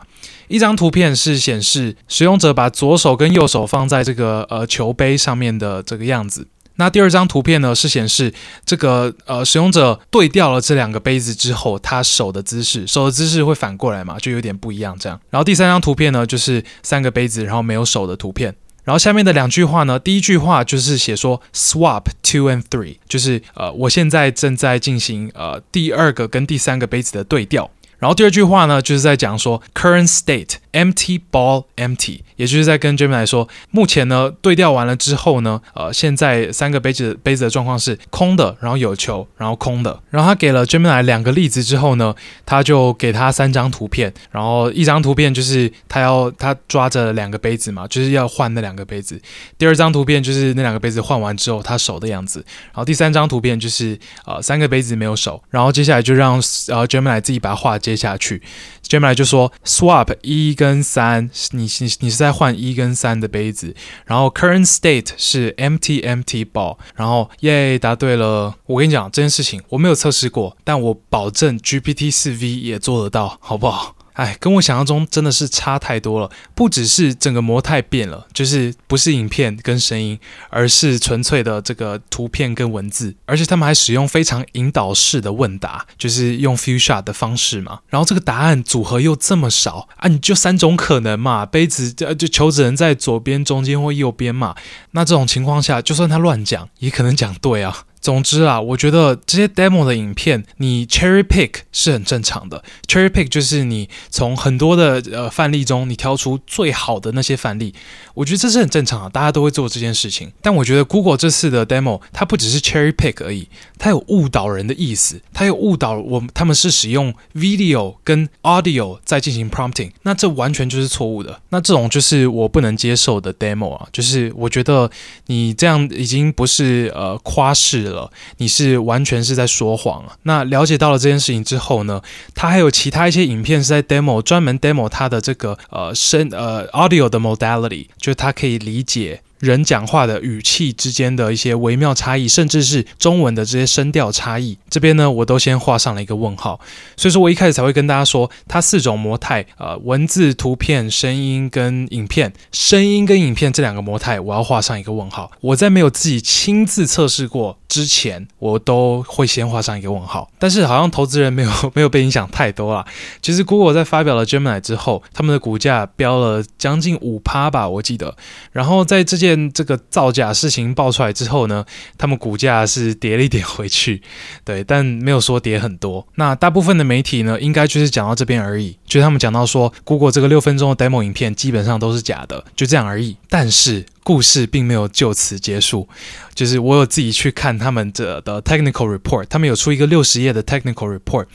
[0.50, 6.48] 一张图片是显示使用者把左手跟右手放在这个呃球杯上面的这个样子。
[6.76, 8.34] 那第二张图片呢是显示
[8.66, 15.20] 这个呃使用者对调了这两个杯子之后，他手的姿势，手的姿势会反过来嘛，就有点不一样这样。
[15.30, 18.56] 然后第三张图片呢就是三个杯子，然后没有手的图片。
[18.84, 27.70] 然后下面的两句话呢，第一句话就是写说 swap two and three，就是呃我现在正在进行呃第二个跟第三个杯子的对调。
[28.00, 40.00] 然后第二句话呢，就是在讲说 current state empty ball empty，也就是在跟 Gemini 说，目前呢对调完了之后呢，呃，现在三个杯子杯子的状况是空的，然后有球，然后空的。
[40.10, 49.22] 然后他给了 Gemini 两个例子之后呢，他就给他三张图片，然后一张图片就是他要他抓着两个杯子嘛，就是要换那两个杯子。
[49.60, 52.44] 第二张图片就是那两个杯子换完之后他手的样子。
[52.72, 55.40] 然后第三张图片就是呃三个杯子没有手。
[55.52, 56.38] 然后接下来就让
[56.70, 58.42] 呃 Gemini 自己把话接下去。
[58.90, 68.56] Gemini 就说 swap 一跟三，你你你是在换一跟三的杯子，然后 current state 是 empty empty ball，然后耶答对了。
[68.66, 73.96] 我跟你讲这件事情我没有测试过，但我保证 GPT 四 V 也做得到，好不好？
[74.22, 76.30] 哎，跟我想象中真的是差太多了。
[76.54, 80.20] 不只是整个模态变了，就是不是影片跟声音，
[80.52, 83.16] 而是纯粹的这个图片跟文字。
[83.26, 87.80] 而且他们还使用非常引导式的问答，就是用 few shot 的方式嘛。
[87.90, 94.56] 然后这个答案组合又这么少啊，你就三种可能嘛，杯子就就球只能在左边、中间或右边嘛。
[94.92, 97.86] 那这种情况下，就算他乱讲，也可能讲对啊。
[98.02, 102.64] 总之啊，我觉得这些 demo 的影片，你 cherry pick 是很正常的。
[102.88, 107.76] cherry pick 就是你从很多的呃范例中，你挑出最好的那些范例。
[108.14, 110.32] 我觉得这是很正常的，大家都会做这件事情。
[110.42, 113.48] 但我觉得 Google 这次的 demo，它不只是 cherry pick 而已，
[113.78, 121.42] 它有误导人的意思，它有误导我们，他们是使用 video 跟 audio 在进行 prompting，那这完全就是错误的。
[121.50, 124.90] 那这种就是我不能接受的 demo 啊，就是我觉得
[125.28, 128.12] 你这样已经不是呃夸饰了。
[128.38, 130.16] 你是完全是在说谎啊。
[130.24, 132.02] 那了解到了这件事情之后呢，
[132.34, 139.22] 他还有其他一些影片是在 demo，专门 demo 他的这个呃声呃 audio 的 modality，就他可以理解。
[139.42, 146.60] 人讲话的语气之间的一些微妙差异，甚至是中文的这些声调差异，这边呢，我都先画上了一个问号。
[146.96, 155.32] 所以说我一开始才会跟大家说，它四种模态，呃，文字、图片、声音跟影片，声音跟影片这两个模态，我要画上一个问号。
[155.42, 160.30] 我在没有自己亲自测试过之前，我都会先画上一个问号。
[160.38, 162.86] 但是好像投资人没有没有被影响太多啦。
[163.22, 168.16] 其实 Google 在发表了 Gemini 之后，他们的股价飙了将近五趴吧，我记得。
[168.52, 171.66] 然后在这件这个造假事情爆出来之后呢，
[171.98, 174.02] 他们股价是跌了一点回去，
[174.46, 176.08] 对，但没有说跌很多。
[176.16, 183.18] 那大部分的媒体呢，应该就是讲到这边而已，就他们讲到说，Google 这个六分钟的 demo 影片基本上都是假的，就这样而已。
[183.30, 185.88] 但是故事并没有就此结束，
[186.34, 191.26] 就是我有自己去看他们的的 technical report，他们有出一个六十页的 technical report，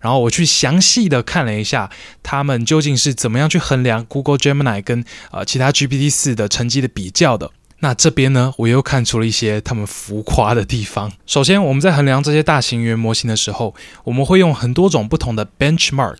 [0.00, 1.90] 然后我去详细的看了一下，
[2.22, 7.50] 他们究竟是怎么样去衡量 Google Gemini 跟呃其他 GPT 四的成绩的比较的。
[7.80, 11.12] 那这边呢，我又看出了一些他们浮夸的地方。
[11.26, 13.74] 首先，我们在衡量这些大型语言模型的时候，
[14.04, 16.16] 我们会用很多种不同的 benchmark。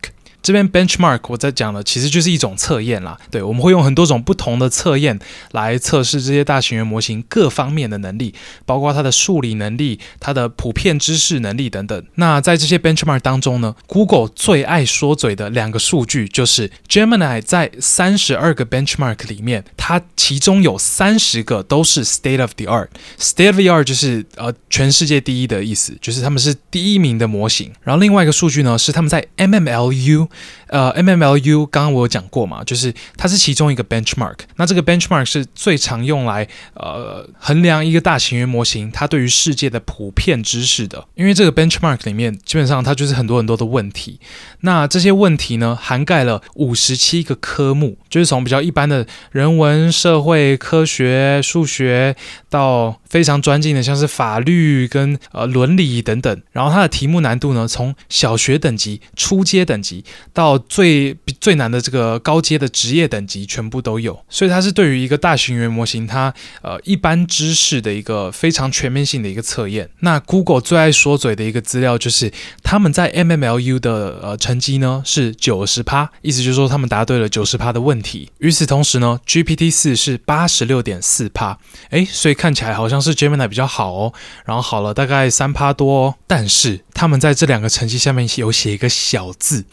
[0.47, 5.19] 这边 benchmark 我在讲的其实就是一种测验啦，对，我们会用很多种不同的测验
[5.51, 8.33] 来测试这些大型语言模型各方面的能力，
[8.65, 12.07] 包括它的数理能力、它的普遍知识能力等等。
[12.15, 22.91] 那在这些 benchmark 当中呢，Google 最爱说嘴的两个数据就是 Gemini 在三十二个 benchmark 里面，它其中有三十个都是 state of the art。
[23.19, 27.73] state of the art 就是呃全世界第一的意思，就是他们是第一名的模型。
[27.83, 30.29] 然后另外一个数据呢是他们在 MMLU。
[30.69, 34.39] 呃，MMLU 刚刚我有讲过嘛，就是它是其中一个 benchmark。
[34.57, 41.07] 那这个 benchmark 是最常用来呃衡量一个大型语言模型它对于世界的普遍知识的。
[41.15, 44.19] 因为这个 benchmark 里面基本上它就是很多很多的问题。
[44.61, 52.17] 那这些问题呢，涵盖了五十七个科目，就是从比较一般的人文、社会科学、数学
[52.51, 56.43] 到非常专精的，像是法律跟呃伦理等等。
[56.51, 60.05] 然后它的题目难度呢，从小学等级、初阶等级。
[60.33, 69.89] 到最最难的这个高阶的职业等级全部都有，所以它是对于一个大型语言模型，它呃一般知识的一个非常全面性的一个测验。
[70.01, 78.31] 那 Google 最爱说嘴的一个资料就是他们在 MMLU 的呃成绩呢是九十趴，意思就是说他们答对了九十趴的问题。
[78.39, 81.59] 与此同时呢，GPT 四是八十六点四趴，
[81.91, 84.13] 诶，所以看起来好像是 Gemini 比较好哦，
[84.45, 89.65] 然后好了大概三趴多哦，但是他们在这两个成绩下面有写一个小字。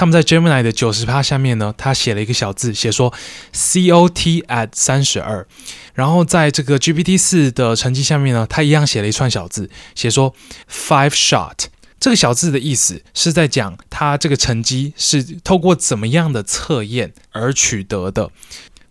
[0.00, 3.12] 他们在 Gemini 的九十趴下面呢，他写了一个小字，写说
[3.52, 5.46] COT at 三十二。
[5.92, 10.34] 然后在这个 GPT 四的成绩下面呢，他一样写了一串小字，写说
[10.72, 11.66] five shot。
[11.98, 18.30] 这个小字的意思是在讲他这个成绩是透过怎么样的测验而取得的。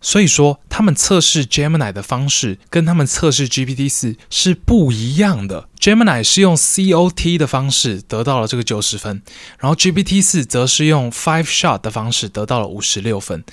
[0.02, 5.69] 所以说，他们测试 Gemini 的方式跟他们测试 GPT 四是不一样的。
[5.80, 9.22] Gemini 是用 COT 的方式得到了这个九十分，
[9.60, 13.44] 然后 GPT 四则是用 Five Shot 的方式得到了五十六分。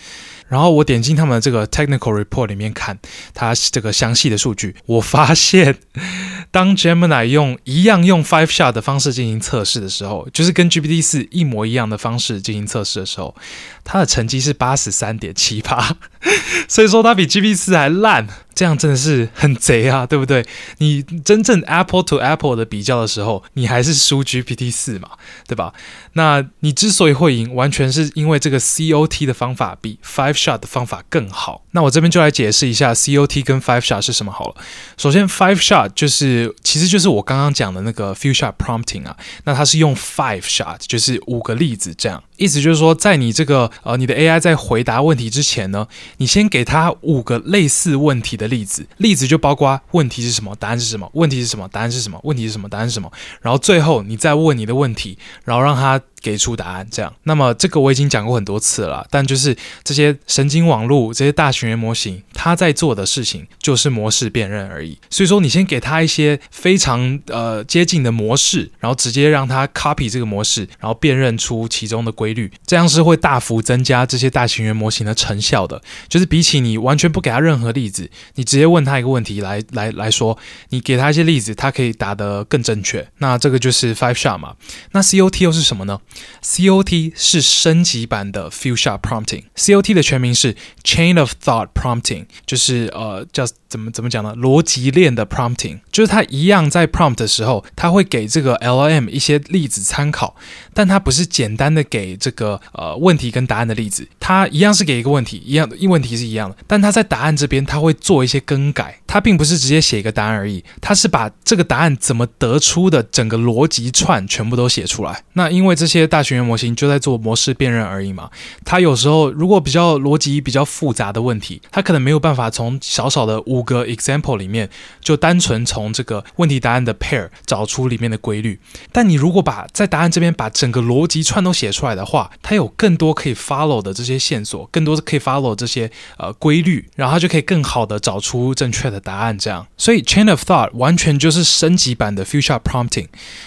[0.49, 2.99] 然后我点进他们这个 technical report 里面看，
[3.35, 5.79] 它这个详细的数据，我发现，
[6.53, 13.35] 当 Gemini 用一样用 Five Shot 的方式进行测试的时候，就是跟 GPT 四一模一样的方式进行测试的时候，
[13.83, 15.97] 它的成绩是八十三点七八，
[16.69, 18.27] 所以说它比 GPT 四还烂。
[18.57, 20.45] 这样真的是很贼啊，对不对？
[20.79, 25.11] 你真正 Apple to Apple 的比较的时候，你还是输 GPT 四嘛，
[25.47, 25.75] 对吧？
[26.15, 31.66] 那你之所以会赢，完全是因为这个 COT 的方法比 Five Shot 的方法更好。
[31.77, 34.55] 那我这边就来解释一下 COT 跟 Five Shot 是什么好了。
[34.97, 39.15] 首先，Five Shot 就是其实就是我刚刚讲的那个 Few Shot Prompting 啊，
[39.45, 42.25] 那它是用 Five Shot，就是五个例子这样。
[42.39, 53.13] 意思就是说，在你这个呃，你的 AI 在回答问题之前呢，你先给它五个类似问题的例子，例子就包括问题是什么，答案是什么，问题是什么，答案是什么，问题是什么，答案是什么，
[53.43, 56.01] 然后最后你再问你的问题，然后让它。
[56.27, 57.15] 给出答案，这样。
[57.23, 64.99] 那么这个我已经讲过很多次了，但就是这些神经网络、这些大型语言模型，它在做的事情就是模式辨认而已。
[65.09, 75.81] 所以说，你先给它一些非常呃接近的模式，然后直接让它 copy 这个模式，然后辨认出其中的规律，这样是会大幅增加这些大型语言模型的成效的。
[76.09, 80.37] 就是比起你完全不给它任何例子，你直接问它一个问题来来来说，
[80.71, 83.07] 你给它一些例子，它可以答得更正确。
[83.19, 84.57] 那这个就是 Five Shot 嘛。
[84.91, 86.01] 那 COT 又是什么呢
[86.43, 89.45] ？COT 是升级版的 Few Shot Prompting。
[89.57, 94.35] COT 的全名是 Chain of Thought Prompting，就是呃叫怎么怎么讲呢？
[94.37, 100.37] 逻辑链的 Prompting，就是它一样在 prompt 的时候，它会给这个 LM 一些例子参考，
[100.73, 115.25] 但它不是简单的给这个呃问题跟答案的例子，它一样是给一个问题，一样的问题是一样的，但它在答案这边它会做一些更改，它并不是直接写一个答案而已，它是把这个答案怎么得出的整个逻辑串全部都写出来。
[115.35, 118.31] 那因为这些大型语言模型就在做模式辨认而已嘛，
[118.65, 124.69] 它有时候如果比较逻辑比较复杂的问题，它可能没有办法从小小的五个 example 里面
[125.01, 128.59] 就单纯从这个问题答案的 pair 找出里面的规律。
[128.93, 139.39] 但你如果把在答案这边把整个逻辑串都写出来的话，它有更多可以 follow 的这些线索，更多可以 follow 这些呃规律，然后它就可以更好的找出正确的答案。
[139.39, 143.07] 这样，所以 chain of thought 完全就是升级版的 future prompting。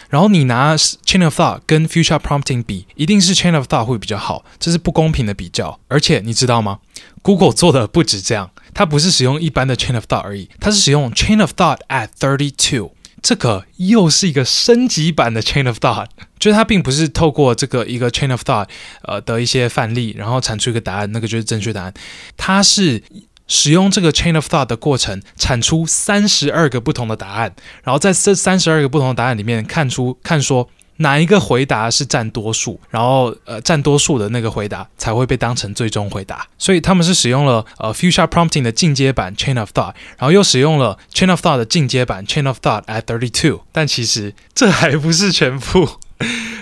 [0.09, 5.79] 然后你拿 chain of thought 跟 future prompting 比，一定是 chain of thought 会比较好，这是不公平的比较。
[5.87, 6.79] 而且你知道吗
[7.21, 12.91] ？Google 做的不止这样，它不是使用一般的 chain of thought 而已，它是使用 chain of thought at thirty two，
[13.21, 16.07] 这个又是一个升级版的 chain of thought，
[16.39, 18.67] 就是它并不是透过这个一个 chain of thought
[19.03, 21.93] 呃的一些范例，然后产出一个答案，那个就是正确答案。
[22.37, 23.03] 它是
[23.47, 30.69] 使用这个 chain of thought 的过程，产出三十二个不同的答案，然后在这三十二个不同的答案里面看出看说。
[31.01, 36.47] 哪一个回答是占多数，然后呃占多数的那个回答才会被当成最终回答。
[36.57, 43.29] 所以他们是使用了呃 future Prompting 的进阶版 Chain of Thought，然后又使用了 Chain of Thought 的进阶版 Chain of Thought at thirty
[43.29, 43.61] two。
[43.71, 45.99] 但其实这还不是全部。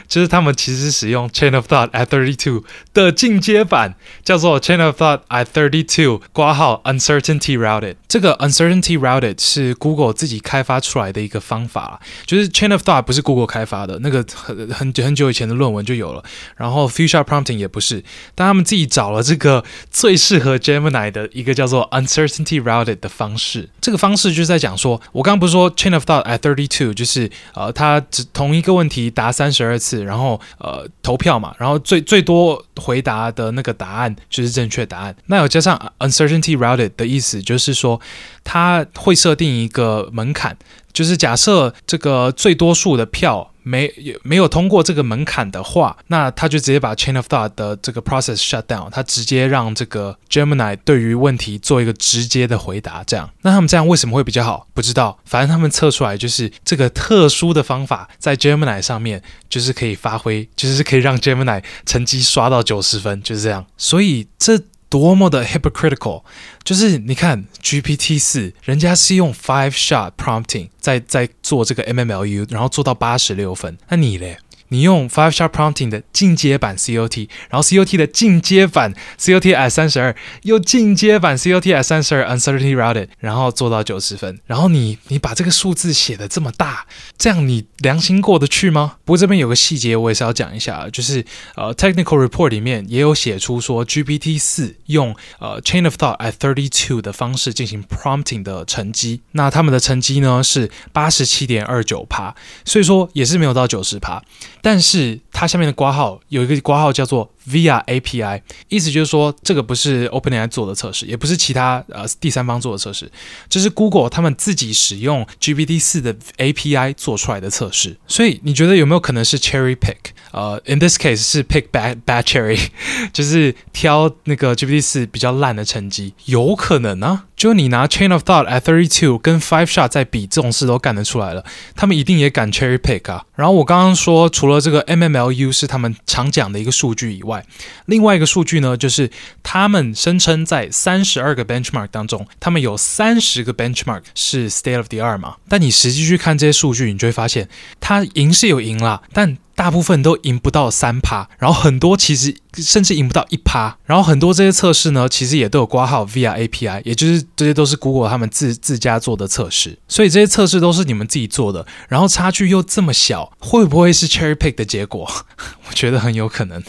[0.07, 6.81] 就是他们其实使用 Chain of Thought at thirty two 的进阶版，叫做 Chain of Thought at thirty two 括号
[6.85, 7.95] Uncertainty Routed。
[8.07, 16.23] 这个 Uncertainty Routed 是 Google 自己开发出来的一个方法，就是 Chain of Thought 不是 Google 开发的，那个很很很久以前的论文就有了。
[16.55, 18.03] 然后 Few Shot Prompting 也不是，
[18.33, 23.69] 但他们自己找了这个最适合 Gemini 的一个叫做 Uncertainty Routed 的方式。
[23.81, 30.03] 这个方式就是在讲说，我刚刚不是说 Chain of Thought at thirty two 就是呃，它只同一个问题答三三十二次。
[30.03, 35.15] 然后呃投票嘛，然后最最多回答的那个答案就是正确答案。
[35.27, 37.99] 那有加上 uncertainty routed 的意思，就是说
[38.43, 40.57] 它会设定一个门槛，
[40.97, 43.51] 就是假设这个最多数的票。
[43.67, 43.93] 没
[44.23, 53.03] 没有通过这个门槛的话，那他就直接把 chain of thought 的这个 process shut down，他直接让这个 Gemini 对于问题做一个直接的回答。
[53.03, 54.65] 这样，那他们这样为什么会比较好？
[54.73, 63.65] 不知道，反正他们测出来就是这个特殊的方法在 Gemini 上面就是可以发挥，就是可以让 Gemini 成绩刷到九十分，就是这样。
[63.75, 64.57] 所以这。
[64.89, 66.23] 多么的 hypocritical，
[66.63, 74.37] 就是你看 GPT 四，人家是用 five shot prompting 在在做这个 MMLU，然后做到八十六分，那你嘞？
[74.69, 86.85] 你用 Five Shot Prompting 的进阶版 COT，然后 COT 的进阶版 COTs 三十二，又进阶版 COTs 三十二 Uncertainty Routed，然后做到九十分，然后你你把这个数字写得这么大，
[87.17, 88.97] 这样你良心过得去吗？
[89.05, 104.21] 不过这边有个细节我也是要讲一下，就是呃 Technical Report 里面也有写出说 GPT 四用呃 Chain of Thought at thirty two 的方式进行 Prompting 的成绩，那他们的成绩呢是八十七点二九趴，所以说也是没有到九十趴。
[104.61, 113.09] 但是它下面的挂号有一个挂号叫做 via API，意思就是说这个不是 OpenAI 做的测试，也不是其他呃第三方做的测试，
[113.49, 117.97] 这是 Google 他们自己使用 GPT 四的 API 做出来的测试。
[118.07, 119.95] 所以你觉得有没有可能是 cherry pick？
[120.31, 122.59] 呃，in this case 是 pick bad bad cherry，
[123.13, 127.25] 就是挑那个 GPT 四比较烂的成绩，有可能啊。
[127.37, 133.23] 就你拿 Chain of Thought at thirty two 跟 Five Shot 再比，这种事都干得出来了，他们一定也敢 cherry pick 啊。
[133.35, 137.45] 然后我刚刚说，除了这个 MMLU 是他们常讲的一个数据以外，
[137.85, 139.11] 另外一个数据呢，就是
[139.43, 145.35] 他们声称在三十二个 benchmark 当中，他们有三十个 benchmark 是 state of the art 嘛。
[145.47, 147.47] 但你实际去看这些数据，你就会发现，
[147.79, 165.11] 他赢是有赢啦，但大部分都赢不到三趴，然后很多其实甚至赢不到一趴，然后很多这些测试呢，其实也都有挂号 via API，也就是这些都是 Google 他们自自家做的测试，所以这些测试都是你们自己做的，然后差距又这么小，会不会是 cherry pick 的结果？
[165.67, 166.61] 我觉得很有可能。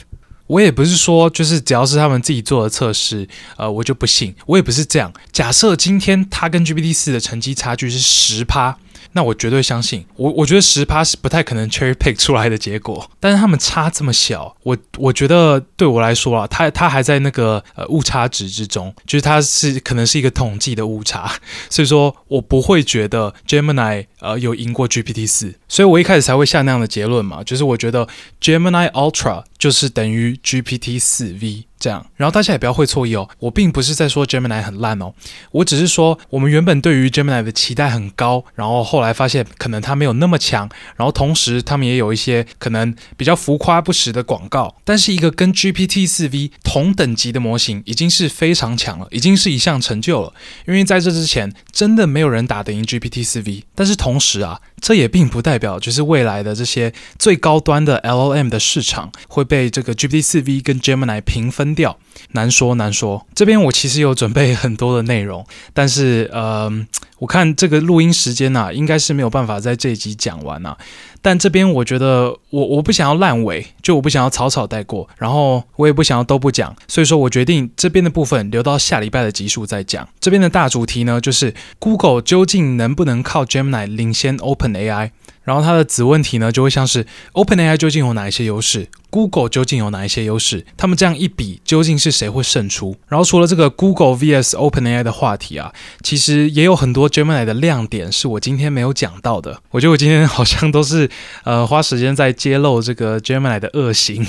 [0.46, 3.28] 我也不是说就是只要是他们自己做的测试，
[3.58, 4.34] 呃，我就不信。
[4.46, 5.12] 我也不是这样。
[5.30, 8.78] 假设今天他跟 GPT 四的成绩差距是十趴。
[9.18, 21.32] 那我绝对相信，我我觉得十趴是不太可能 cherry pick 出来的结果，但是他们差这么小，我我觉得对我来说啊，他他还在那个呃误差值之中，就是他是可能是一个统计的误差，
[21.68, 28.06] 所以说我不会觉得 Gemini 呃有赢过 GPT 四，所以我一开始才会下那样的结论嘛，就是我觉得
[28.40, 31.64] Gemini Ultra 就是等于 GPT 四 V。
[31.80, 35.14] 这样，然后大家也不要会错意哦，我并不是在说 Gemini 很烂哦，
[35.52, 50.34] 我只是说我们原本对于 Gemini 的期待很高，然后后来发现可能它没有那么强，然后同时他们也有一些可能比较浮夸不实的广告，但是一个跟 GPT 4V 同等级的模型已经是非常强了，已经是一项成就了，
[50.66, 61.98] 因为在这之前真的没有人打得赢 GPT 4V，但是同时啊，这也并不代表就是未来的这些最高端的 LLM 的市场会被这个 GPT 四 V 跟 Gemini 平分掉，
[62.32, 63.26] 难说难说。
[63.34, 66.70] 这边我其实有准备很多的内容，但是呃，
[67.18, 70.78] 我看这个录音时间呐、啊，应该是没有办法在这一集讲完呐、啊。
[71.20, 80.08] 但这边我觉得我我不想要烂尾，就我不想要草草带过，然后我也不想要都不讲，所以说我决定这边的部分留到下礼拜的集数再讲。
[80.20, 85.10] 这边的大主题呢，就是 Google 究竟能不能靠 Gemini 领先 OpenAI？
[85.48, 90.66] 然后它的子问题呢，就会像是 OpenAI 究竟有哪一些优势，Google 究竟有哪一些优势？
[90.76, 92.94] 他们这样一比，究竟是谁会胜出？
[93.08, 95.72] 然后除了这个 Google vs OpenAI 的话题啊，
[96.02, 99.62] 其实也有很多 Gemini 的亮点是我今天没有讲到的。
[99.70, 101.08] 我觉得我今天好像都是
[101.44, 104.26] 呃花时间在揭露这个 Gemini 的恶行，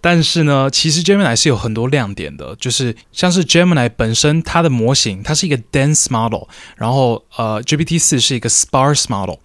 [0.00, 9.36] 但是呢，其实 Gemini 是有很多亮点的，就是像是 Gemini 本身它的模型，它是一个 dense model，然后呃 GPT 四是一个 sparse model。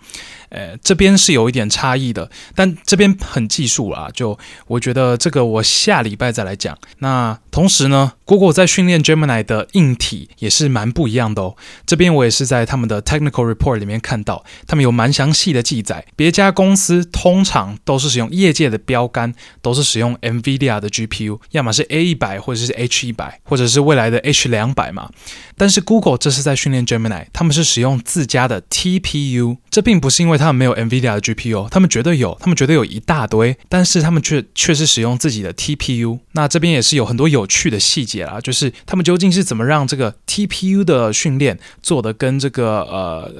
[0.49, 4.37] 呃，这边是有一点差异的，但这边很技术啊，就
[4.67, 6.77] 我觉得这个我下礼拜再来讲。
[6.99, 11.55] 那同时呢，Google 在训练 Gemini 的硬体也是蛮不一样的哦。
[11.87, 16.05] 这边我也是在他们的 Technical Report 里面看到，他们有蛮详细的记载。
[16.15, 19.33] 别家公司通常都是使用业界的标杆，
[19.63, 25.09] 都是使用 NVIDIA 的 GPU，要么是 A 一百或者是 H 一百，或者是未来的 H 两百嘛。
[25.57, 36.19] 但是 Google 这是在训练 Gemini，他们是使用自家的 TPU，这并不是因为他们没有 NVIDIA 的 GPU，他们绝对有，他们绝对有一大堆，但是他们却却是使用自己的 TPU。
[36.33, 43.31] 那这边也是有很多有趣的细节啦，就是他们究竟是怎么让这个 TPU 的训练做的跟这个呃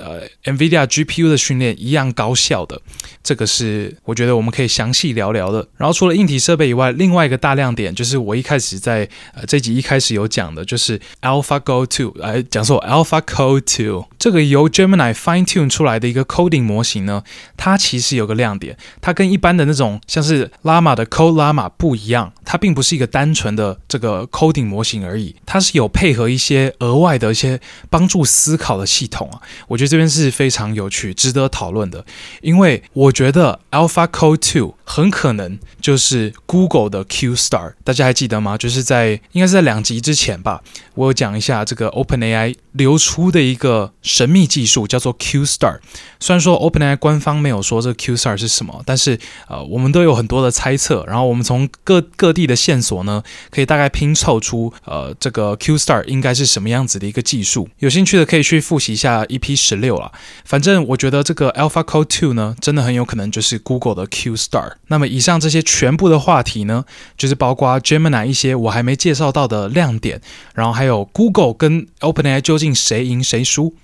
[0.44, 2.82] 呃 NVIDIA GPU 的训练一样高效的？
[3.24, 5.68] 这个是我觉得我们可以详细聊聊的。
[5.78, 17.24] 然后除了硬体设备以外，另外一个大亮点就是我一开始在呃这集一开始有讲的，就是 AlphaGo 2，来讲说 AlphaCode 2这个由 Gemini fine tune 出来的一个 coding 模型呢，
[17.56, 29.42] 它其实有个亮点，它跟一般的那种像是 Llama 的 CodeLlama 不一样，它并不是一个单纯的这这个 coding 模型而已，它是有配合一些额外的一些帮助思考的系统啊。
[29.70, 32.06] 我觉得这边是非常有趣、值得讨论的，
[32.42, 37.74] 因为我觉得 AlphaCode Two 很可能就是 Google 的 Q Star。
[37.84, 38.58] 大家还记得吗？
[38.58, 40.64] 就是在应该是在两集之前吧，
[40.96, 45.80] 我有讲一下这个 OpenAI 流出的一个神秘技术，叫做 Q Star。
[46.20, 49.20] 虽然说 OpenAI 官方没有说这个 Q Star 是什么，但是
[49.50, 51.04] 呃，我们都有很多的猜测。
[51.06, 53.22] 然后我们从各各地的线索呢，
[53.52, 57.68] 可以大概拼凑出呃这个 Q Star 应该是什么样子的一个技术。
[57.80, 60.12] 有兴趣的可以去复习一下 EP 十六啦。
[60.46, 64.77] 反正我觉得这个 AlphaCode Two 呢，真的很有可能就是 Google 的 Q Star。
[64.88, 66.86] 那么以上这些全部的话题呢，
[67.18, 70.22] 就是包括 Gemini 一些我还没介绍到的亮点，
[70.54, 73.76] 然后还有 Google 跟 OpenAI 究竟谁赢谁输。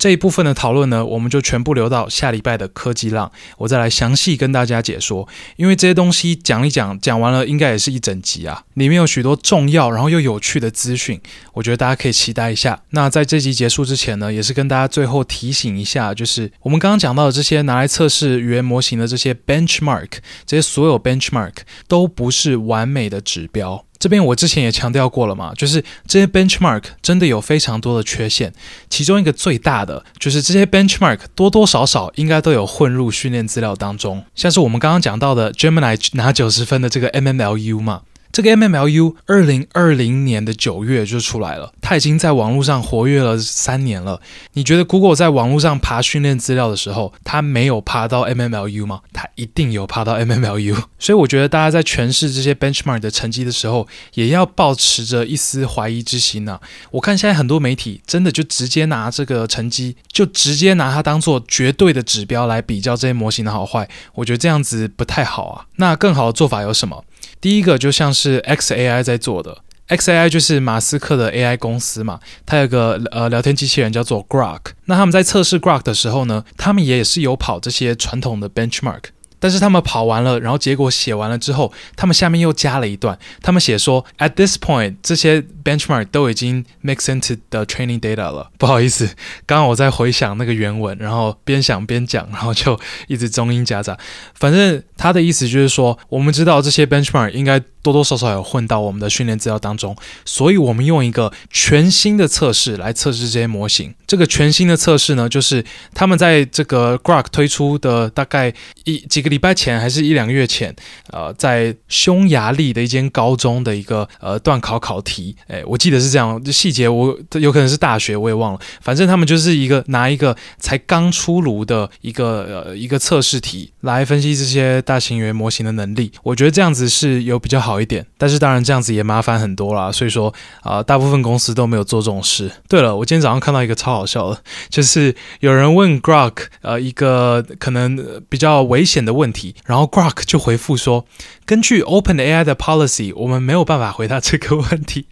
[0.00, 5.28] 这一部分的讨论呢，我们就全部留到下礼拜的科技浪，我再来详细跟大家解说。
[5.56, 11.20] 因为这些东西讲一讲，讲完了应该也是一整集啊，里面有许多重要然后又有趣的资讯，
[11.52, 12.80] 我觉得大家可以期待一下。
[12.92, 20.12] 那在这集结束之前呢，也是跟大家最后提醒一下，就是我们刚刚讲到的这些拿来测试语言模型的这些 benchmark，
[20.46, 23.84] 这些所有 benchmark 都不是完美的指标。
[24.00, 28.52] 这边我之前也强调过了嘛，就是这些 benchmark 真的有非常多的缺陷，
[28.88, 38.00] 其中一个最大的就是这些 benchmark 多多少少应该都有混入训练资料当中，像是我们刚刚讲到的 Gemini 拿九十分的这个 MMLU 嘛。
[38.32, 44.20] 这个 MMLU 二零二零年的九月就出来了，它已经在网络上活跃了三年了。
[44.52, 49.00] 你觉得 Google 在网络上爬训练资料的时候，它没有爬到 MMLU 吗？
[49.12, 50.76] 它一定有爬到 MMLU。
[51.00, 56.60] 所以我觉得大家在诠释这些 benchmark 的成绩的时候，也要抱持着一丝怀疑之心呐、
[56.92, 63.88] 我看现在很多媒体真的就直接拿这个成绩，就直接拿它当做绝对的指标来比较这些模型的好坏。
[64.14, 65.66] 我觉得这样子不太好啊。
[65.76, 67.04] 那更好的做法有什么？
[67.40, 69.58] 第一个就像是 xAI 在做的
[69.88, 79.04] ，xAI 就是马斯克的 AI 公司嘛，它有个呃聊天机器人叫做 Grok，那他们在测试 Grok 的时候呢，他们也是有跑这些传统的 benchmark。
[79.40, 88.50] 但是他们跑完了，然后结果写完了之后，他们下面又加了一段，他们写说，at this point，这些 benchmark 都已经 mix into the training data 了。
[88.58, 89.06] 不好意思，
[89.46, 92.78] 刚刚我在回想那个原文，然后边想边讲，然后就
[93.08, 93.98] 一直中英夹杂。
[94.34, 97.60] 反正他的意思就是说，我们知道这些 benchmark 应该。
[97.82, 103.94] 多多少少有混到我们的训练资料当中，所以我们用一个全新的测试来测试这些模型。
[104.06, 105.64] 这个全新的测试呢，就是
[105.94, 108.52] 他们在这个 Grok 推出的大概
[108.84, 110.74] 一几个礼拜前，还是一两个月前，
[111.10, 118.60] 呃，在匈牙利的一间高中的一个呃段考考题，哎，我记得是这样，细节我有可能是大学，我也忘了。
[118.82, 126.12] 反正他们就是一个拿一个才刚出炉的一个呃一个测试题来分析这些大型语言模型的能力。
[126.22, 127.80] 我觉得这样子是有比较好。
[127.80, 130.28] 一点，但是当然这样子也麻烦很多啦，所以说
[130.60, 132.50] 啊、呃，大部分公司都没有做这种事。
[132.68, 141.04] 对了，我今天早上看到一个超好笑的，就是有人问 Grok 呃一个可能比较危险的问问题，然后 Grok 就回复说，
[141.44, 145.06] 根据 OpenAI 的 policy，我们没有办法回答这个问题。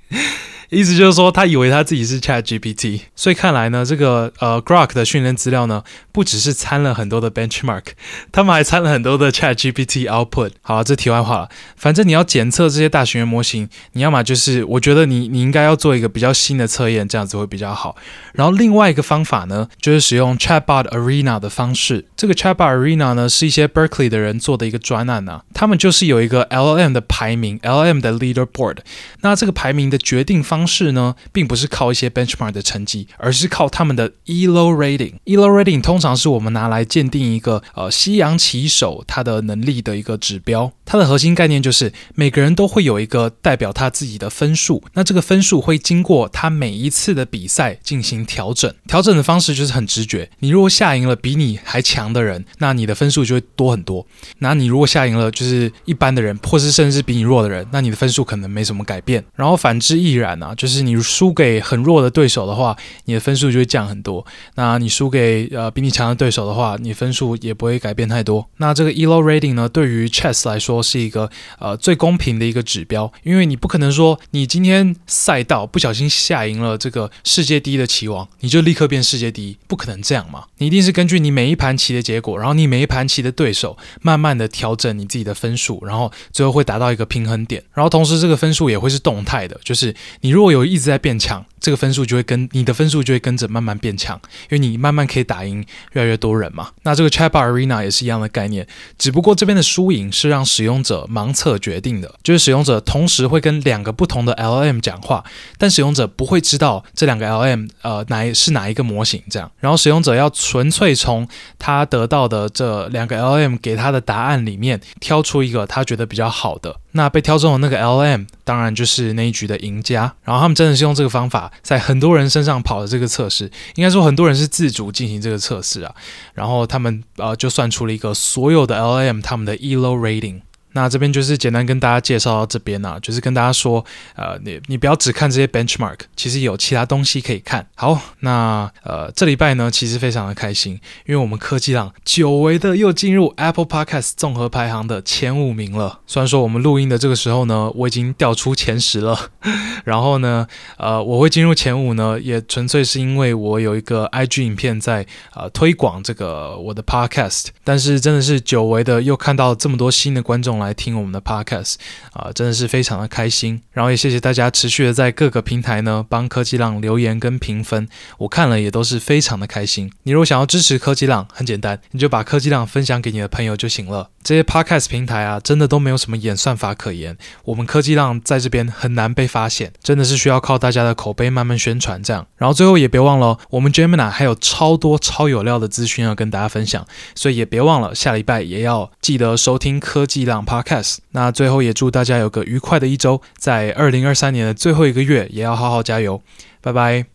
[0.71, 7.85] 意思就是说，他以为他自己是 ChatGPT，所以看来呢，这个呃 Grok 的训练资料呢，不只是掺了很多的 benchmark，
[8.31, 10.53] 他们还掺了很多的 ChatGPT output。
[10.61, 17.97] 好了，这题外话了，反正你要检测这些大型语言模型，你要么就是，我觉得你你应该要做一个比较新的测验，这样子会比较好。
[18.35, 22.05] 然后另外一个方法呢，就是使用 Chatbot Arena 的方式。
[22.15, 28.79] 这个 Chatbot Arena 呢，是一些 Berkeley 的人做的一个专案啊，他们就是有一个 LM 的排名，LM 的 leaderboard。
[29.23, 35.13] 那这个排名的决定方方式呢，并不是靠一些 benchmark 的成绩，而是靠他们的 Elo rating。
[35.25, 40.73] Elo rating 通常是我们拿来鉴定一个呃西洋棋手他的能力的一个指标。
[40.85, 48.75] 它的核心概念就是每个人都会有一个代表他自己的分数，那这个分数会经过他每一次的比赛进行调整。
[48.89, 54.05] 调整的方式就是很直觉，你如果下赢了比你还强的人，那你的分数就会多很多。
[54.39, 59.23] 那你如果下赢了就是一般的人，或是甚至比你弱的人，那你的分数可能没什么改变。
[59.37, 60.48] 然后反之亦然啊。
[60.55, 64.25] 就是你输给很弱的对手的话，你的分数就会降很多。
[64.55, 68.49] 那你输给呃比你强的对手的话，你分数也不会改变太多。
[68.57, 80.45] 那这个 Elo rating 呢，对于 chess 来说是一个呃最公平的一个指标，因为你不可能说你今天赛道不小心下赢了这个世界第一的棋王，你就立刻变世界第一，不可能这样嘛。
[80.57, 87.63] 你一定是根据你每一盘棋的结果，然后你每一盘棋的对手，慢慢的调整你自己的分数，然后最后会达到一个平衡点。
[87.75, 90.38] 然后同时这个分数也会是动态的，就是你如。
[90.39, 91.45] 如果有一直在变强。
[91.61, 96.71] 这个分数就会跟你的分数就会跟着慢慢变强，因为你慢慢可以打赢越来越多人嘛。
[96.83, 98.67] 那这个 Chat Arena 也是一样的概念，
[98.99, 105.25] 只不过这边的输赢是让使用者盲测决定的，就是使用者同时会跟两个不同的 L M 讲话，
[105.57, 109.51] 但使用者不会知道这两个 L M，呃哪是哪一个模型这样。
[109.59, 111.27] 然后使用者要纯粹从
[111.59, 116.77] 他得到的这两个 L M 给他的答案里面挑出一个他觉得比较好的。
[116.93, 120.13] 那被挑中的那个 L M，当然就是那一局的赢家。
[120.25, 125.95] 然后他们真的是用这个方法，在很多人身上跑的这个测试，应该说很多人是自主进行这个测试啊。
[126.35, 130.43] 然后他们呃就算出了一个所有的 L M 他们的 Elo rating。
[130.79, 137.67] 那这边就是简单跟大家介绍到这边啊，就是跟大家说，呃，你你不要只看这些 benchmark，其实有其他东西可以看。
[137.75, 140.75] 好，那呃这礼拜呢，其实非常的开心，
[141.05, 145.99] 因为我们科技浪久违的又进入 Apple Podcast 综合排行的前五名了。
[146.07, 149.19] 虽然说我们录音的这个时候呢，我已经掉出前十了，
[149.85, 155.05] 然后呢，呃，我会进入前五呢，也纯粹是因为我有一个 IG 影片在
[155.35, 160.68] 呃推广这个我的 Podcast，但是真的是久违的又看到这么多新的观众来。
[160.69, 161.77] 来听我们的 podcast
[162.13, 163.63] 啊、真的是非常的开心。
[163.73, 167.89] 然后也谢谢大家持续的在各个平台呢帮科技浪留言跟评分，
[168.19, 169.91] 我看了也都是非常的开心。
[170.03, 174.11] 你如果想要支持科技浪，很简单，你就把科技浪分享给你的朋友就行了。
[174.23, 177.17] 这些 podcast 平台啊，真的都没有什么演算法可言。
[177.45, 182.27] 我们科技浪在这边很难被发现，真的是需要靠大家的口碑慢慢宣传这样。
[182.37, 190.99] 然后最后也别忘了，我们 Gemini 还有超多超有料的资讯要跟大家分享，所以也别忘了下礼拜也要记得收听科技浪 pod podcast。
[191.11, 196.23] 那最后也祝大家有个愉快的一周，在二零二三年的最后一个月也要好好加油，
[196.61, 197.09] 拜拜。